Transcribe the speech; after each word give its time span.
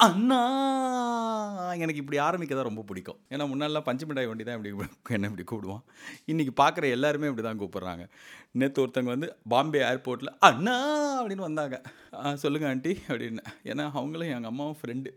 அண்ணா! 0.00 0.38
எனக்கு 1.76 2.00
இப்படி 2.02 2.18
ஆரம்பிக்க 2.18 2.52
தான் 2.54 2.68
ரொம்ப 2.68 2.82
பிடிக்கும். 2.82 3.18
ஏன்னா 3.30 3.44
முன்னாடிலாம் 3.50 3.86
பஞ்சு 3.88 4.04
மிட்டாய் 4.06 4.28
வண்டி 4.28 4.44
தான் 4.44 4.56
இப்படி 4.58 4.70
என்ன 5.10 5.28
இப்படி 5.30 5.44
கூப்பிடுவான். 5.44 5.82
இன்றைக்கி 6.28 6.52
பார்க்குற 6.56 6.84
எல்லாருமே 6.90 7.28
இப்படி 7.28 7.44
தான் 7.46 7.60
கூப்பிட்றாங்க. 7.60 8.04
நேற்று 8.54 8.82
ஒருத்தவங்க 8.82 9.12
வந்து 9.14 9.30
பாம்பே 9.48 9.82
ஏர்போர்ட்டில் 9.88 10.32
அண்ணா! 10.48 10.76
அப்படின்னு 11.18 11.48
வந்தாங்க. 11.48 11.76
சொல்லுங்கள் 12.36 12.70
ஆண்டி. 12.70 12.94
அப்படின்னு. 13.08 13.44
ஏன்னா 13.66 13.86
அவங்களும் 13.94 14.30
எங்கள் 14.30 14.52
அம்மாவும் 14.52 14.80
ஃப்ரெண்டு 14.80 15.12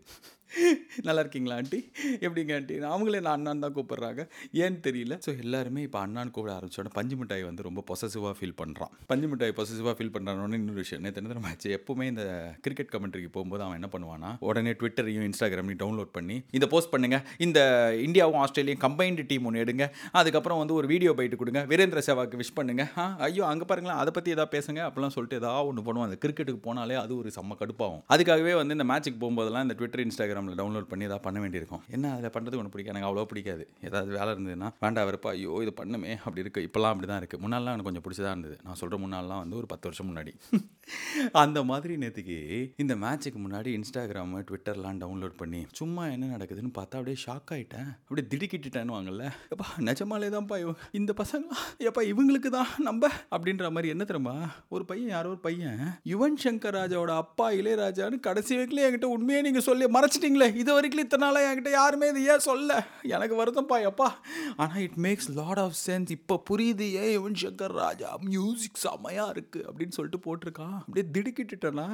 நல்லா 1.06 1.20
இருக்கீங்களா 1.20 1.54
ஆண்டி? 1.60 1.78
எப்படிங்க 2.24 2.52
ஆண்டி? 2.56 2.74
அவங்களே 2.90 3.20
நான் 3.20 3.36
அண்ணான் 3.36 3.62
தான் 3.64 3.74
கூப்பிட்றாங்க. 3.76 4.22
ஏன்னு 4.62 4.78
தெரியல. 4.86 5.14
ஸோ 5.26 5.30
எல்லாருமே 5.44 5.82
இப்போ 5.82 5.98
அண்ணான்னு 6.06 6.30
கூப்பிட 6.30 6.52
ஆரம்பிச்சோட 6.56 6.90
பஞ்சு 6.98 7.16
மிட்டாய் 7.16 7.42
வந்து 7.42 7.62
ரொம்ப 7.62 7.84
பொசசிவாக 7.90 8.34
ஃபீல் 8.38 8.56
பண்ணுறான் 8.60 8.92
பஞ்சு 9.06 9.28
மிட்டாய் 9.28 9.54
பொசசிவாக 9.58 9.94
ஃபீல் 9.98 10.12
பண்ணுறானோன்னு 10.16 10.58
இன்னொரு 10.60 10.80
விஷயம் 10.84 11.02
நேற்று 11.04 11.22
என்ன 11.22 11.50
ஆச்சு? 11.52 11.70
எப்பவுமே 11.78 12.06
இந்த 12.12 12.24
கிரிக்கெட் 12.66 12.92
கமெண்ட்ரிக்கு 12.94 13.30
போகும்போது 13.36 13.64
அவன் 13.66 13.78
என்ன 13.80 13.90
பண்ணுவானா 13.94 14.30
உடனே 14.50 14.72
ட்விட்டரையும் 14.72 15.26
இன்ஸ்டாகிராமையும் 15.28 15.80
டவுன்லோட் 15.82 16.12
பண்ணி 16.18 16.36
இந்த 16.50 16.66
போஸ்ட் 16.66 16.92
பண்ணுங்க. 16.94 17.18
இந்த 17.46 17.58
இந்தியாவும் 18.06 18.40
ஆஸ்திரேலியும் 18.44 18.82
கம்பைன்டு 18.86 19.26
டீம் 19.32 19.48
ஒன்று 19.50 19.64
எடுங்க. 19.64 19.86
அதுக்கப்புறம் 20.12 20.60
வந்து 20.62 20.74
ஒரு 20.74 20.86
வீடியோ 20.86 21.12
பைட்டு 21.20 21.36
கொடுங்க. 21.36 21.62
வீரேந்திர 21.72 22.02
சேவாக்கு 22.08 22.40
விஷ் 22.42 22.56
பண்ணுங்க. 22.60 22.86
ஆ, 22.96 23.06
ஐயோ 23.28 23.44
அங்கே 23.52 23.64
பாருங்களேன் 23.64 24.00
அதை 24.04 24.12
பற்றி 24.12 24.30
எதாவது 24.30 24.54
பேசுங்க 24.56 24.80
அப்படிலாம் 24.86 25.16
சொல்லிட்டு 25.16 25.40
ஏதாவது 25.42 25.68
ஒன்று 25.68 25.86
பண்ணுவான். 25.88 26.08
அந்த 26.10 26.18
கிரிக்கெட்டுக்கு 26.24 26.62
போனாலே 26.68 26.96
அது 27.04 27.16
ஒரு 27.16 27.30
செம்ம 27.38 27.58
கடுப்பாகும். 27.62 28.02
அதுக்காகவே 28.14 28.54
வந்து 28.60 28.76
இந்த 28.78 28.88
மேட்ச்சுக்கு 28.92 29.22
போகும்போதெல்லாம் 29.24 29.66
இந்த 29.68 29.74
ட்விட்டர் 29.74 30.04
இன்ஸ்டாகிராம் 30.06 30.33
இன்ஸ்டாகிராமில் 30.34 30.58
டவுன்லோட் 30.60 30.88
பண்ணி 30.90 31.06
ஏதாவது 31.08 31.24
பண்ண 31.26 31.38
வேண்டியிருக்கும். 31.42 31.82
என்ன 31.96 32.10
அதில் 32.14 32.32
பண்ணுறது 32.36 32.58
ஒன்று 32.60 32.70
பிடிக்கும் 32.72 32.92
எனக்கு 32.94 33.08
அவ்வளோ 33.08 33.26
பிடிக்காது. 33.30 33.64
ஏதாவது 33.88 34.10
வேலை 34.18 34.30
இருந்ததுன்னா 34.34 34.68
வேண்டாம் 34.84 35.06
வரப்பா 35.08 35.30
ஐயோ 35.36 35.52
இது 35.64 35.72
பண்ணுமே 35.80 36.12
அப்படி 36.24 36.42
இருக்குது 36.44 36.66
இப்போலாம் 36.68 36.92
அப்படி 36.94 37.08
தான் 37.10 37.20
இருக்குது 37.22 37.42
முன்னாடிலாம் 37.44 37.74
எனக்கு 37.76 37.88
கொஞ்சம் 37.90 38.04
பிடிச்சதா 38.06 38.32
இருந்தது. 38.34 38.56
நான் 38.66 38.78
சொல்கிற 38.80 38.98
முன்னாடிலாம் 39.04 39.42
வந்து 39.44 39.58
ஒரு 39.60 39.68
பத்து 39.72 39.88
வருஷம் 39.88 40.08
முன்னாடி. 40.10 40.32
அந்த 41.42 41.58
மாதிரி 41.70 41.92
நேற்றுக்கு 42.02 42.38
இந்த 42.82 42.94
மேட்ச்சுக்கு 43.02 43.38
முன்னாடி 43.44 43.70
இன்ஸ்டாகிராமு 43.78 44.40
ட்விட்டர்லாம் 44.48 44.98
டவுன்லோட் 45.04 45.36
பண்ணி 45.42 45.60
சும்மா 45.80 46.02
என்ன 46.14 46.30
நடக்குதுன்னு 46.34 46.72
பார்த்தா 46.78 46.98
அப்படியே 46.98 47.18
ஷாக் 47.24 47.52
ஆகிட்டேன் 47.56 47.88
அப்படியே 48.06 48.26
திடுக்கிட்டுட்டேன்னு 48.32 48.96
வாங்கல்ல. 48.96 49.24
எப்பா 49.52 49.68
நிஜமாலே 49.88 50.30
தான்ப்பா 50.36 50.58
இவங்க 50.64 50.90
இந்த 51.00 51.12
பசங்களாம் 51.22 51.64
எப்பா 51.88 52.04
இவங்களுக்கு 52.12 52.52
தான் 52.58 52.72
நம்ம? 52.88 53.12
அப்படின்ற 53.34 53.70
மாதிரி 53.76 53.92
என்ன 53.94 54.06
தெரியுமா? 54.10 54.36
ஒரு 54.68 54.84
பையன் 54.90 55.12
யாரோ 55.14 55.30
ஒரு 55.34 55.42
பையன் 55.46 55.80
யுவன் 56.12 56.38
சங்கர் 56.44 56.78
ராஜாவோட 56.80 57.14
அப்பா 57.24 57.48
இளையராஜான்னு 57.60 58.18
கடைசி 58.28 58.52
வரைக்கும் 58.54 58.84
என்கிட்ட 58.84 59.08
உண்மையே 59.14 59.40
நீங்கள் 59.46 59.66
சொல்லி 59.68 59.86
மறைச்சிட்டீங்களே 60.24 60.56
இது 60.56 60.70
வரைக்கும் 60.72 61.02
இத்தனை 61.04 61.24
நாளாக 61.26 61.46
என்கிட்ட 61.48 61.70
யாருமே 61.70 62.06
இது 62.08 62.20
ஏன் 62.32 62.44
சொல்ல? 62.46 62.70
எனக்கு 63.14 63.34
வருத்தம்ப்பா 63.40 63.76
எப்பா. 63.88 64.08
ஆனால் 64.56 64.80
it 64.84 64.98
makes 65.02 65.28
lot 65.38 65.60
of 65.64 65.76
sense 65.86 66.10
இப்போ 66.16 66.36
புரியுது 66.50 66.86
ஏன் 67.02 67.10
யுவன் 67.16 67.36
சங்கர் 67.42 67.74
ராஜா? 67.82 68.10
மியூசிக் 68.28 68.80
செமையாக 68.84 69.32
இருக்குது 69.34 69.66
அப்படின்னு 69.68 69.96
சொல்லிட்டு 69.96 70.20
போட்டிருக்கான். 70.26 70.76
அப்படியே 70.80 71.04
திடுக்கிட்டுட்டேனா? 71.16 71.86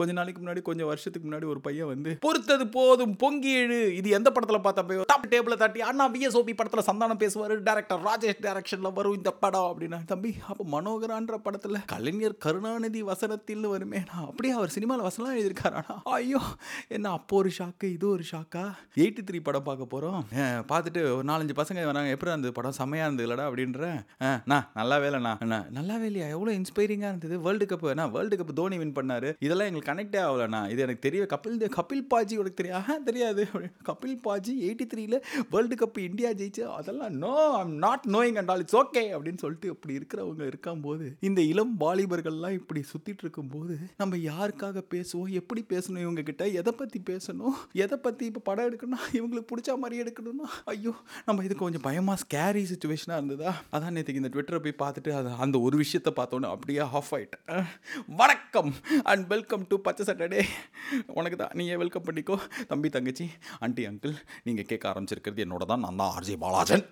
கொஞ்ச 0.00 0.12
நாளைக்கு 0.18 0.42
முன்னாடி 0.42 0.62
கொஞ்சம் 0.68 0.90
வருஷத்துக்கு 0.92 1.26
முன்னாடி 1.28 1.48
ஒரு 1.54 1.60
பையன் 1.60 1.90
வந்து 1.92 2.10
பொறுத்தது 2.26 2.66
போதும் 2.78 3.14
பொங்கி 3.16 3.52
எழு 3.62 3.80
இது 3.96 4.10
எந்த 4.18 4.28
படத்துல 4.34 4.60
பார்த்த 4.66 4.86
போய் 4.90 5.02
டாப் 5.12 5.28
டேபிள 5.34 5.56
தட்டி 5.64 5.80
அண்ணா 5.90 6.06
விஎஸ்ஓபி 6.16 6.54
படத்துல 6.60 6.84
சந்தானம் 6.90 7.22
பேசுவாரு 7.24 7.56
டைரக்டர் 7.68 8.04
ராஜேஷ் 8.08 8.42
டைரக்ஷன்ல 8.46 8.92
வரும் 8.98 9.18
இந்த 9.20 9.30
படம். 9.44 9.68
அப்படின்னா. 9.70 10.00
தம்பி 10.12 10.32
அப்ப 10.50 10.68
மனோகரான்ற 10.74 11.36
படத்துல 11.46 11.78
கலைஞர் 11.94 12.38
கருணாநிதி 12.46 13.02
வசனத்தில் 13.12 13.66
வருமே 13.74 13.98
நான் 14.10 14.26
அப்படியே 14.30 14.54
அவர் 14.58 14.74
சினிமாவில் 14.76 15.06
வசனம் 15.08 15.32
எழுதியிருக்காரானா 15.34 15.96
ஐயோ 16.16 16.40
என்ன 16.88 17.10
அப்போ 17.10 17.36
ஒரு 17.36 17.50
ஷாக்கு 17.58 17.86
இது 17.96 18.08
ஒரு 18.08 18.24
ஷாக்கா 18.30 18.64
எயிட்டி 18.96 19.22
த்ரீ 19.28 19.40
படம் 19.42 19.66
பார்க்க 19.68 19.92
போகிறோம் 19.94 20.24
பார்த்துட்டு 20.70 21.00
ஒரு 21.16 21.24
நாலஞ்சு 21.30 21.54
பசங்க 21.60 21.84
வராங்க. 21.90 22.10
எப்படி 22.14 22.32
அந்த 22.32 22.50
படம்? 22.58 22.76
செம்மையாக 22.78 23.10
இருந்ததுலடா 23.10 23.44
அப்படின்ற. 23.50 23.84
நான் 24.50 24.66
நல்லாவே 24.80 25.06
இல்லைண்ணா 25.10 25.34
அண்ணா. 25.44 25.58
நல்லாவே 25.78 26.06
இல்லையா? 26.10 26.26
எவ்வளோ 26.36 26.52
இன்ஸ்பைரிங்காக 26.58 27.10
இருந்தது. 27.12 27.40
வேர்ல்டு 27.46 27.66
கப் 27.72 27.86
அண்ணா 27.92 28.06
வேர்ல்டு 28.16 28.36
கப் 28.42 28.52
தோனி 28.60 28.78
வின் 28.82 28.96
பண்ணாரு. 28.98 29.30
இதெல்லாம் 29.46 29.68
எங்களுக்கு 29.70 29.92
கனெக்டே 29.92 30.22
ஆகலண்ணா 30.28 30.62
இது 30.72 30.84
எனக்கு 30.86 31.04
தெரிய 31.06 31.26
கபில் 31.34 31.58
கபில் 31.78 32.04
பாஜி 32.14 32.36
உனக்கு 32.42 32.62
தெரியா 32.62 32.80
தெரியாது. 33.08 33.42
கபில் 33.88 34.16
பாஜி 34.26 34.54
எயிட்டி 34.68 34.86
த்ரீல 34.94 35.16
வேர்ல்டு 35.50 35.76
கப் 35.82 35.98
இந்தியா 36.08 36.30
ஜெயிச்சு 36.40 36.62
அதெல்லாம் 36.78 37.14
no 37.24 37.34
I'm 37.58 37.74
not 37.86 38.06
knowing 38.16 38.38
and 38.40 38.50
all 38.54 38.64
it's 38.64 38.78
okay 38.82 39.02
அப்படின்னு 39.16 39.42
சொல்லிட்டு 39.44 39.68
இப்படி 39.74 39.94
இருக்கிறவங்க 40.00 40.46
இருக்கும்போது 40.46 41.06
இந்த 41.28 41.40
இளம் 41.52 41.74
வாலிபர்கள்லாம் 41.80 42.58
இப்படி 42.60 42.82
சுத்திட்டு 42.92 43.24
இருக்கும்போது 43.26 43.74
நம்ம 43.96 44.16
யாருக்காக 44.30 44.82
பேசுவோம்? 44.94 45.30
எப்படி 45.40 45.64
பேசணும் 45.72 46.04
இவங்க 46.04 46.22
கிட்ட? 46.28 46.44
எதை 46.60 46.69
பத்தி 46.80 46.98
பேசணும்? 47.10 47.56
எதை 47.84 47.96
பற்றி 48.06 48.24
இப்போ 48.30 48.40
படம் 48.48 48.68
எடுக்கணும் 48.68 49.04
இவங்களுக்கு 49.18 49.50
பிடிச்ச 49.52 49.76
மாதிரி 49.82 50.02
எடுக்கணும்னா 50.02 50.46
ஐயோ 50.72 50.92
நம்ம 51.26 51.44
இது 51.46 51.54
கொஞ்சம் 51.62 51.84
பயமாக 51.88 52.22
ஸ்கேரி 52.22 52.62
சுச்சுவேஷனாக 52.72 53.20
இருந்ததா? 53.20 53.52
அதான் 53.74 53.94
நேற்றுக்கு 53.96 54.22
இந்த 54.22 54.32
ட்விட்டரை 54.34 54.60
போய் 54.66 54.76
பார்த்துட்டு 54.84 55.12
அது 55.18 55.34
அந்த 55.46 55.58
ஒரு 55.66 55.78
விஷயத்தை 55.82 56.12
பார்த்தோன்னே 56.20 56.50
அப்படியே 56.54 56.82
ஆஃப் 57.00 57.12
ஆகிட்டேன் 57.18 57.66
வணக்கம் 58.22 58.72
அண்ட் 59.12 59.26
வெல்கம் 59.34 59.66
டு 59.72 59.78
பச்சை 59.88 60.06
சாட்டர்டே 60.10 60.42
உனக்கு 61.18 61.38
தான் 61.42 61.54
நீங்கள் 61.60 61.82
வெல்கம் 61.84 62.06
பண்ணிக்கோ. 62.08 62.38
தம்பி 62.72 62.90
தங்கச்சி 62.96 63.28
ஆண்டி 63.66 63.84
அங்கிள் 63.90 64.16
நீங்கள் 64.48 64.68
கேட்க 64.72 64.92
ஆரம்பிச்சிருக்கிறது 64.92 65.46
என்னோட 65.46 65.66
தான் 65.72 65.84
நான் 65.86 66.02
தான் 66.02 66.12
ஆர்ஜே 66.16 66.38
பாலாஜன். 66.46 66.84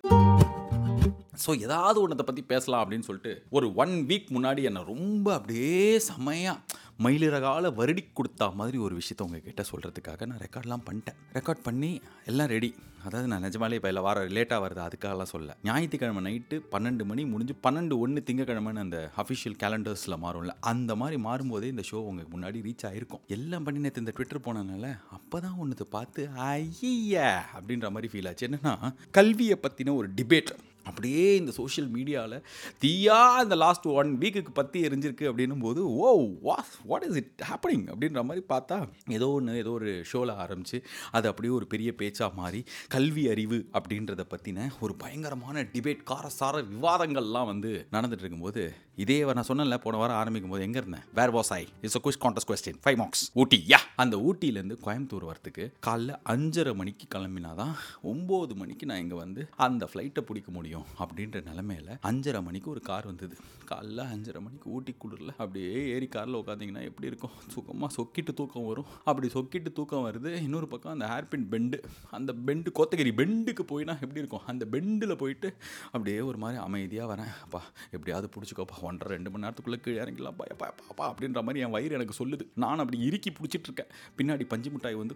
ஸோ 1.39 1.51
ஏதாவது 1.65 1.97
ஒன்றத்தை 2.03 2.25
பற்றி 2.25 2.43
பேசலாம் 2.47 2.83
அப்படின்னு 2.83 3.07
சொல்லிட்டு 3.07 3.33
ஒரு 3.51 3.67
ஒன் 3.77 3.95
வீக் 4.07 4.29
முன்னாடி 4.35 4.61
என்னை 4.69 4.81
ரொம்ப 4.89 5.27
அப்படியே 5.35 5.73
செமையாக 6.07 6.61
மயிலிறகால 7.03 7.67
வருடி 7.75 8.03
கொடுத்தா 8.11 8.47
மாதிரி 8.55 8.77
ஒரு 8.85 8.95
விஷயத்த 8.97 9.25
உங்ககிட்ட 9.25 9.63
சொல்கிறதுக்காக 9.69 10.25
நான் 10.25 10.43
ரெக்கார்ட்லாம் 10.43 10.85
பண்ணிட்டேன். 10.87 11.17
ரெக்கார்ட் 11.35 11.65
பண்ணி 11.65 11.91
எல்லாம் 12.27 12.51
ரெடி 12.53 12.69
அதாவது 13.01 13.27
நான் 13.31 13.45
நிஜமாலே 13.45 13.77
இப்போ 13.77 13.89
இல்லை 13.89 14.01
வர 14.01 14.23
லேட்டாக 14.35 14.63
வருது 14.63 14.81
அதுக்காகலாம் 14.85 15.31
சொல்ல 15.31 15.55
ஞாயிற்றுக்கிழமை 15.67 16.21
நைட்டு 16.25 16.55
பன்னெண்டு 16.73 17.03
மணி 17.05 17.23
முடிஞ்சு 17.29 17.55
பன்னெண்டு 17.63 17.95
ஒன்று 17.99 18.21
திங்கக்கிழமைன்னு 18.27 18.83
அந்த 18.83 18.99
அஃபிஷியல் 19.21 19.55
கேலண்டர்ஸில் 19.61 20.17
மாறும்ல 20.23 20.53
அந்த 20.71 20.91
மாதிரி 20.95 21.17
மாறும்போதே 21.25 21.69
இந்த 21.73 21.85
ஷோ 21.89 21.99
உங்களுக்கு 22.05 22.33
முன்னாடி 22.35 22.59
ரீச் 22.65 22.85
ஆகிருக்கும் 22.89 23.23
எல்லாம் 23.35 23.65
பண்ணி 23.67 23.83
நேற்று 23.85 24.03
இந்த 24.03 24.13
ட்விட்டர் 24.17 24.45
போனதுனால 24.47 24.87
அப்போ 25.17 25.39
தான் 25.39 25.57
ஒன்றுத்தை 25.61 25.87
பார்த்து 25.91 26.23
ஐய! 26.49 27.15
அப்படின்ற 27.55 27.89
மாதிரி 27.91 28.09
ஃபீல் 28.11 28.29
ஆச்சு. 28.29 28.47
என்னென்னா 28.49 28.73
கல்வியை 29.13 29.57
பற்றின 29.63 29.95
ஒரு 29.97 30.09
டிபேட் 30.17 30.51
அப்படியே 30.89 31.25
இந்த 31.35 31.51
சோஷியல் 31.51 31.89
மீடியாவில் 31.89 32.37
தீயா 32.81 33.19
இந்த 33.43 33.55
லாஸ்ட் 33.55 33.87
ஒன் 33.95 34.11
வீக்குக்கு 34.17 34.53
பற்றி 34.53 34.81
எரிஞ்சிருக்கு 34.87 35.29
அப்படின்னும் 35.29 35.63
போது 35.63 35.81
ஓ 35.99 36.09
was 36.47 36.73
what 36.85 37.05
is 37.09 37.15
it 37.15 37.43
happening 37.49 37.85
அப்படின்ற 37.91 38.23
மாதிரி 38.23 38.43
பார்த்தா 38.49 38.79
ஏதோ 39.11 39.29
ஒன்று 39.29 39.57
ஏதோ 39.57 39.71
ஒரு 39.71 39.91
ஷோவில் 40.03 40.35
ஆரம்பித்து 40.37 40.79
அது 41.11 41.27
அப்படியே 41.27 41.53
ஒரு 41.53 41.67
பெரிய 41.67 41.89
பேச்சாக 41.95 42.31
மாறி 42.33 42.61
கல்வி 42.89 43.25
அறிவு 43.29 43.59
அப்படின்றத 43.73 44.25
பற்றின 44.29 44.69
ஒரு 44.79 44.95
பயங்கரமான 44.95 45.65
டிபேட் 45.73 46.03
காரசார 46.11 46.55
விவாதங்கள்லாம் 46.71 47.45
வந்து 47.45 47.71
நடந்துட்டு 47.91 48.19
இருக்கும்போது 48.19 48.63
இதே 48.97 49.17
நான் 49.29 49.47
சொன்னேன்ல 49.47 49.77
போன 49.77 49.97
வாரம் 49.97 50.15
ஆரம்பிக்கும் 50.15 50.49
போது 50.49 50.63
எங்கே 50.63 50.79
இருந்தேன்? 50.79 51.03
Where 51.13 51.31
was 51.31 51.51
I 51.53 51.61
it's 51.81 51.97
a 51.97 52.01
quiz 52.03 52.19
contest 52.21 52.49
question 52.49 52.79
five 52.83 52.95
marks 52.95 53.21
Ooty 53.33 53.57
யா. 53.67 53.79
அந்த 53.95 54.15
ஊட்டியிலேருந்து 54.19 54.77
கோயம்புத்தூர் 54.83 55.25
வரத்துக்கு 55.29 55.63
காலைல 55.87 56.11
அஞ்சரை 56.29 56.75
மணிக்கு 56.75 57.05
கிளம்பினாதான் 57.15 57.71
ஒம்பது 58.03 58.55
மணிக்கு 58.55 58.85
நான் 58.85 58.97
இங்கே 58.97 59.15
வந்து 59.15 59.41
அந்த 59.59 59.89
ஃப்ளைட்டை 59.91 60.21
பிடிக்க 60.21 60.51
முடியும். 60.51 60.78
அப்படின்ற 61.03 61.39
நிலமையில 61.49 61.97
அஞ்சரை 62.09 62.41
மணிக்கு 62.47 62.69
ஒரு 62.73 62.81
கார் 62.89 63.07
வந்தது. 63.11 63.35
காலைல 63.71 64.05
அஞ்சரை 64.13 64.39
மணிக்கு 64.45 64.67
ஊட்டி 64.75 64.93
குளிரில் 65.01 65.33
அப்படியே 65.41 65.73
ஏறி 65.95 66.07
காரில் 66.15 66.37
உட்காந்திங்கன்னா 66.41 66.83
எப்படி 66.89 67.09
இருக்கும்? 67.11 67.33
சுகமாக 67.55 67.89
சொக்கிட்டு 67.97 68.33
தூக்கம் 68.39 68.67
வரும். 68.69 68.87
அப்படி 69.09 69.27
சொக்கிட்டு 69.35 69.71
தூக்கம் 69.79 70.05
வருது. 70.07 70.31
இன்னொரு 70.47 70.67
பக்கம் 70.73 70.93
அந்த 70.95 71.07
ஹேர்பின் 71.13 71.47
பெண்டு 71.53 71.79
அந்த 72.17 72.33
பெண்டு 72.47 72.71
கோத்தகிரி 72.79 73.13
பெண்டுக்கு 73.21 73.65
போயினா 73.71 73.95
எப்படி 74.03 74.21
இருக்கும்? 74.23 74.45
அந்த 74.53 74.65
பெண்டில் 74.75 75.15
போயிட்டு 75.23 75.51
அப்படியே 75.91 76.19
ஒரு 76.29 76.39
மாதிரி 76.45 76.59
அமைதியாக 76.67 77.09
வரேன். 77.13 77.31
அப்பா 77.45 77.61
எப்படியாவது 77.95 78.29
பிடிச்சிக்கோப்பா. 78.35 78.77
ஒன்றரை 78.89 79.11
ரெண்டு 79.15 79.31
மணி 79.33 79.45
நேரத்துக்குள்ளே 79.45 79.79
கீழே 79.85 79.99
இறங்கிலாம் 80.03 80.37
பாப்பா 80.41 80.67
பாப்பா 80.87 81.05
அப்படின்ற 81.11 81.41
மாதிரி 81.47 81.63
என் 81.65 81.75
வயிறு 81.75 81.97
எனக்கு 81.99 82.17
சொல்லுது. 82.21 82.45
நான் 82.63 82.81
அப்படி 82.83 82.99
இறுக்கி 83.09 83.31
பிடிச்சிட்டு 83.37 83.67
இருக்கேன் 83.69 83.91
பின்னாடி 84.17 84.45
பஞ்சு 84.53 84.69
மிட்டாய் 84.75 84.99
வந்து 85.01 85.15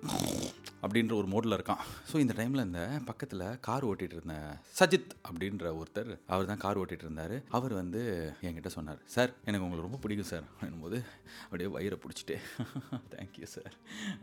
அப்படின்ற 0.83 1.13
ஒரு 1.21 1.27
மோடில் 1.33 1.55
இருக்கான். 1.57 1.81
ஸோ 2.11 2.15
இந்த 2.23 2.33
டைமில் 2.39 2.65
இந்த 2.67 2.81
பக்கத்தில் 3.09 3.43
கார் 3.67 3.85
ஓட்டிகிட்டு 3.89 4.17
இருந்த 4.19 4.35
சஜித் 4.79 5.13
அப்படின்னு 5.27 5.52
அப்படின்ற 5.53 5.71
ஒருத்தர் 5.79 6.11
அவர் 6.33 6.47
தான் 6.51 6.61
கார் 6.63 6.77
ஓட்டிகிட்டு 6.81 7.05
இருந்தார். 7.07 7.33
அவர் 7.57 7.73
வந்து 7.79 7.99
என்கிட்ட 8.47 8.69
சொன்னார் 8.75 9.01
சார் 9.15 9.31
எனக்கு 9.47 9.65
உங்களை 9.65 9.81
ரொம்ப 9.85 9.97
பிடிக்கும் 10.03 10.29
சார். 10.31 10.45
அப்படின்போது 10.53 10.97
அப்படியே 11.43 11.67
வயிறை 11.75 11.97
பிடிச்சிட்டு 12.03 12.35
தேங்க்யூ 13.13 13.47
சார் 13.53 13.73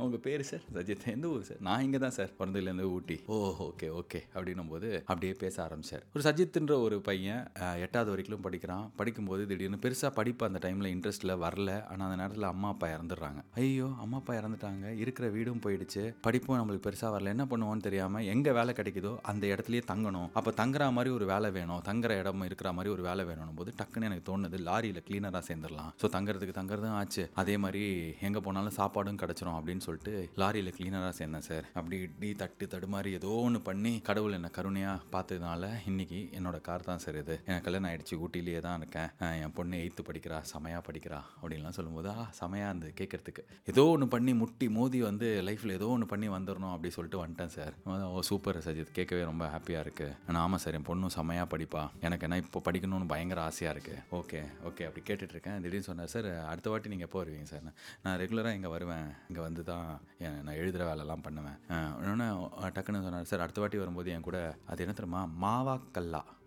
உங்கள் 0.04 0.22
பேர் 0.24 0.44
சார் 0.50 0.64
சஜித். 0.76 1.06
எந்த 1.14 1.26
ஊர் 1.34 1.44
சார் 1.50 1.60
நான் 1.68 1.84
இங்கே 1.86 2.00
தான் 2.04 2.16
சார் 2.18 2.32
பிறந்ததுலேருந்து 2.38 2.86
ஊட்டி. 2.94 3.16
ஓ 3.34 3.36
ஓகே 3.68 3.88
ஓகே 4.00 4.20
அப்படின்னும் 4.34 4.72
போது 4.72 4.88
அப்படியே 5.10 5.34
பேச 5.44 5.56
ஆரம்பிச்சார். 5.66 6.04
ஒரு 6.14 6.24
சஜித்ன்ற 6.28 6.76
ஒரு 6.86 6.98
பையன் 7.10 7.44
எட்டாவது 7.86 8.12
வரைக்கும் 8.14 8.44
படிக்கிறான். 8.48 8.84
படிக்கும்போது 9.00 9.44
திடீர்னு 9.52 9.80
பெருசாக 9.86 10.12
படிப்பு 10.18 10.48
அந்த 10.48 10.60
டைமில் 10.66 10.90
இன்ட்ரெஸ்ட்டில் 10.94 11.34
வரல. 11.44 11.70
ஆனால் 11.92 12.06
அந்த 12.08 12.18
நேரத்தில் 12.22 12.50
அம்மா 12.52 12.70
அப்பா 12.74 12.88
இறந்துடுறாங்க. 12.96 13.42
ஐயோ 13.62 13.88
அம்மா 14.06 14.18
அப்பா 14.22 14.34
இறந்துட்டாங்க. 14.40 14.86
இருக்கிற 15.04 15.28
வீடும் 15.36 15.62
போயிடுச்சு. 15.66 16.04
படிப்பும் 16.28 16.58
நம்மளுக்கு 16.60 16.86
பெருசாக 16.88 17.12
வரல. 17.16 17.34
என்ன 17.36 17.46
பண்ணுவோன்னு 17.54 17.86
தெரியாமல் 17.88 18.28
எங்கே 18.34 18.52
வேலை 18.60 18.74
கிடைக்குதோ 18.80 19.14
அந்த 19.32 19.44
இடத்துலயே 19.54 19.84
தங்கணும். 19.92 20.28
அப்போ 20.38 20.50
தங்குற 20.60 20.84
மாதிரி 20.96 21.09
மாதிரி 21.10 21.18
ஒரு 21.18 21.26
வேலை 21.32 21.48
வேணும் 21.56 21.82
தங்குற 21.88 22.12
இடம் 22.20 22.44
இருக்கிற 22.48 22.68
மாதிரி 22.76 22.90
ஒரு 22.94 23.02
வேலை 23.08 23.22
வேணும் 23.28 23.58
போது 23.60 23.70
டக்குன்னு 23.80 24.08
எனக்கு 24.08 24.24
தோணுது 24.28 24.56
லாரியில் 24.68 25.00
க்ளீனராக 25.06 25.42
சேர்ந்துடலாம். 25.48 25.90
ஸோ 26.00 26.06
தங்குறதுக்கு 26.14 26.54
தங்குறதும் 26.58 26.96
ஆச்சு. 26.98 27.22
அதே 27.42 27.54
மாதிரி 27.64 27.82
எங்கே 28.26 28.40
போனாலும் 28.46 28.76
சாப்பாடும் 28.78 29.20
கிடச்சிரும் 29.22 29.56
அப்படின்னு 29.58 29.84
சொல்லிட்டு 29.86 30.12
லாரியில் 30.42 30.72
க்ளீனராக 30.76 31.12
சேர்ந்தேன் 31.20 31.46
சார். 31.48 31.66
அப்படி 31.78 31.96
இட்லி 32.06 32.30
தட்டு 32.42 32.66
தடுமாறி 32.74 33.12
ஏதோ 33.20 33.32
ஒன்று 33.46 33.60
பண்ணி 33.68 33.92
கடவுள் 34.08 34.36
என்னை 34.38 34.50
கருணையாக 34.58 35.06
பார்த்ததுனால 35.14 35.72
இன்னைக்கு 35.90 36.20
என்னோட 36.38 36.58
கார் 36.68 36.88
தான் 36.90 37.02
சார் 37.04 37.18
இது. 37.22 37.36
எனக்கு 37.48 37.66
கல்யாணம் 37.68 37.90
ஆயிடுச்சு 37.90 38.20
ஊட்டிலேயே 38.24 38.60
தான் 38.68 38.78
இருக்கேன். 38.82 39.10
என் 39.44 39.56
பொண்ணு 39.58 39.82
எயித்து 39.82 40.04
படிக்கிறா 40.10 40.38
செமையாக 40.52 40.82
படிக்கிறா 40.90 41.20
அப்படின்லாம் 41.40 41.76
சொல்லும்போது 41.78 42.10
ஆ 42.16 42.26
செமையாக 42.40 42.70
இருந்து 42.72 42.90
கேட்கறதுக்கு 43.02 43.44
ஏதோ 43.72 43.86
ஒன்று 43.94 44.08
பண்ணி 44.16 44.34
முட்டி 44.42 44.68
மோதி 44.78 45.00
வந்து 45.10 45.28
லைஃப்பில் 45.48 45.76
ஏதோ 45.78 45.90
ஒன்று 45.96 46.12
பண்ணி 46.14 46.28
வந்துடணும் 46.36 46.74
அப்படி 46.74 46.92
சொல்லிட்டு 46.98 47.22
வந்துட்டேன் 47.22 47.54
சார். 47.58 47.74
ஓ 48.14 48.22
சூப்பர் 48.30 48.62
சஜித். 48.68 48.96
கேட்கவே 48.98 49.22
ரொம்ப 49.30 49.44
ஹாப்பியாக 49.54 49.84
இருக்குது 49.86 50.16
ஆனால் 50.28 50.42
ஆமாம் 50.44 50.62
சார் 50.64 50.76
என் 50.78 50.88
பொண்ணு 50.88 50.99
இன்னும் 51.00 51.14
செம்மையாக 51.16 51.48
படிப்பா. 51.52 51.82
எனக்கு 52.06 52.26
என்ன 52.26 52.38
இப்போ 52.44 52.62
படிக்கணும்னு 52.68 53.10
பயங்கர 53.12 53.40
ஆசையாக 53.48 53.74
இருக்குது 53.74 54.00
ஓகே 54.18 54.40
ஓகே 54.68 54.86
அப்படி 54.88 55.02
கேட்டுட்ருக்கேன் 55.10 55.60
திடீர்னு 55.64 55.88
சொன்னார் 55.90 56.12
சார் 56.14 56.30
அடுத்த 56.52 56.70
வாட்டி 56.72 56.92
நீங்கள் 56.94 57.08
எப்போ 57.08 57.20
வருவீங்க 57.22 57.48
சார்? 57.52 57.68
நான் 58.04 58.18
ரெகுலராக 58.22 58.58
இங்கே 58.58 58.72
வருவேன். 58.76 59.08
இங்கே 59.30 59.42
வந்து 59.46 59.64
தான் 59.70 59.86
நான் 60.46 60.58
எழுதுகிற 60.60 60.84
வேலைலாம் 60.90 61.24
பண்ணுவேன். 61.28 61.56
இன்னொன்று 62.02 62.28
டக்குன்னு 62.76 63.06
சொன்னார் 63.06 63.30
சார் 63.32 63.44
அடுத்த 63.46 63.62
வாட்டி 63.64 63.80
வரும்போது 63.84 64.10
என் 64.16 64.28
கூட 64.28 64.40
அது 64.72 64.84
என்ன 64.86 64.96
தெரியுமா? 65.00 65.22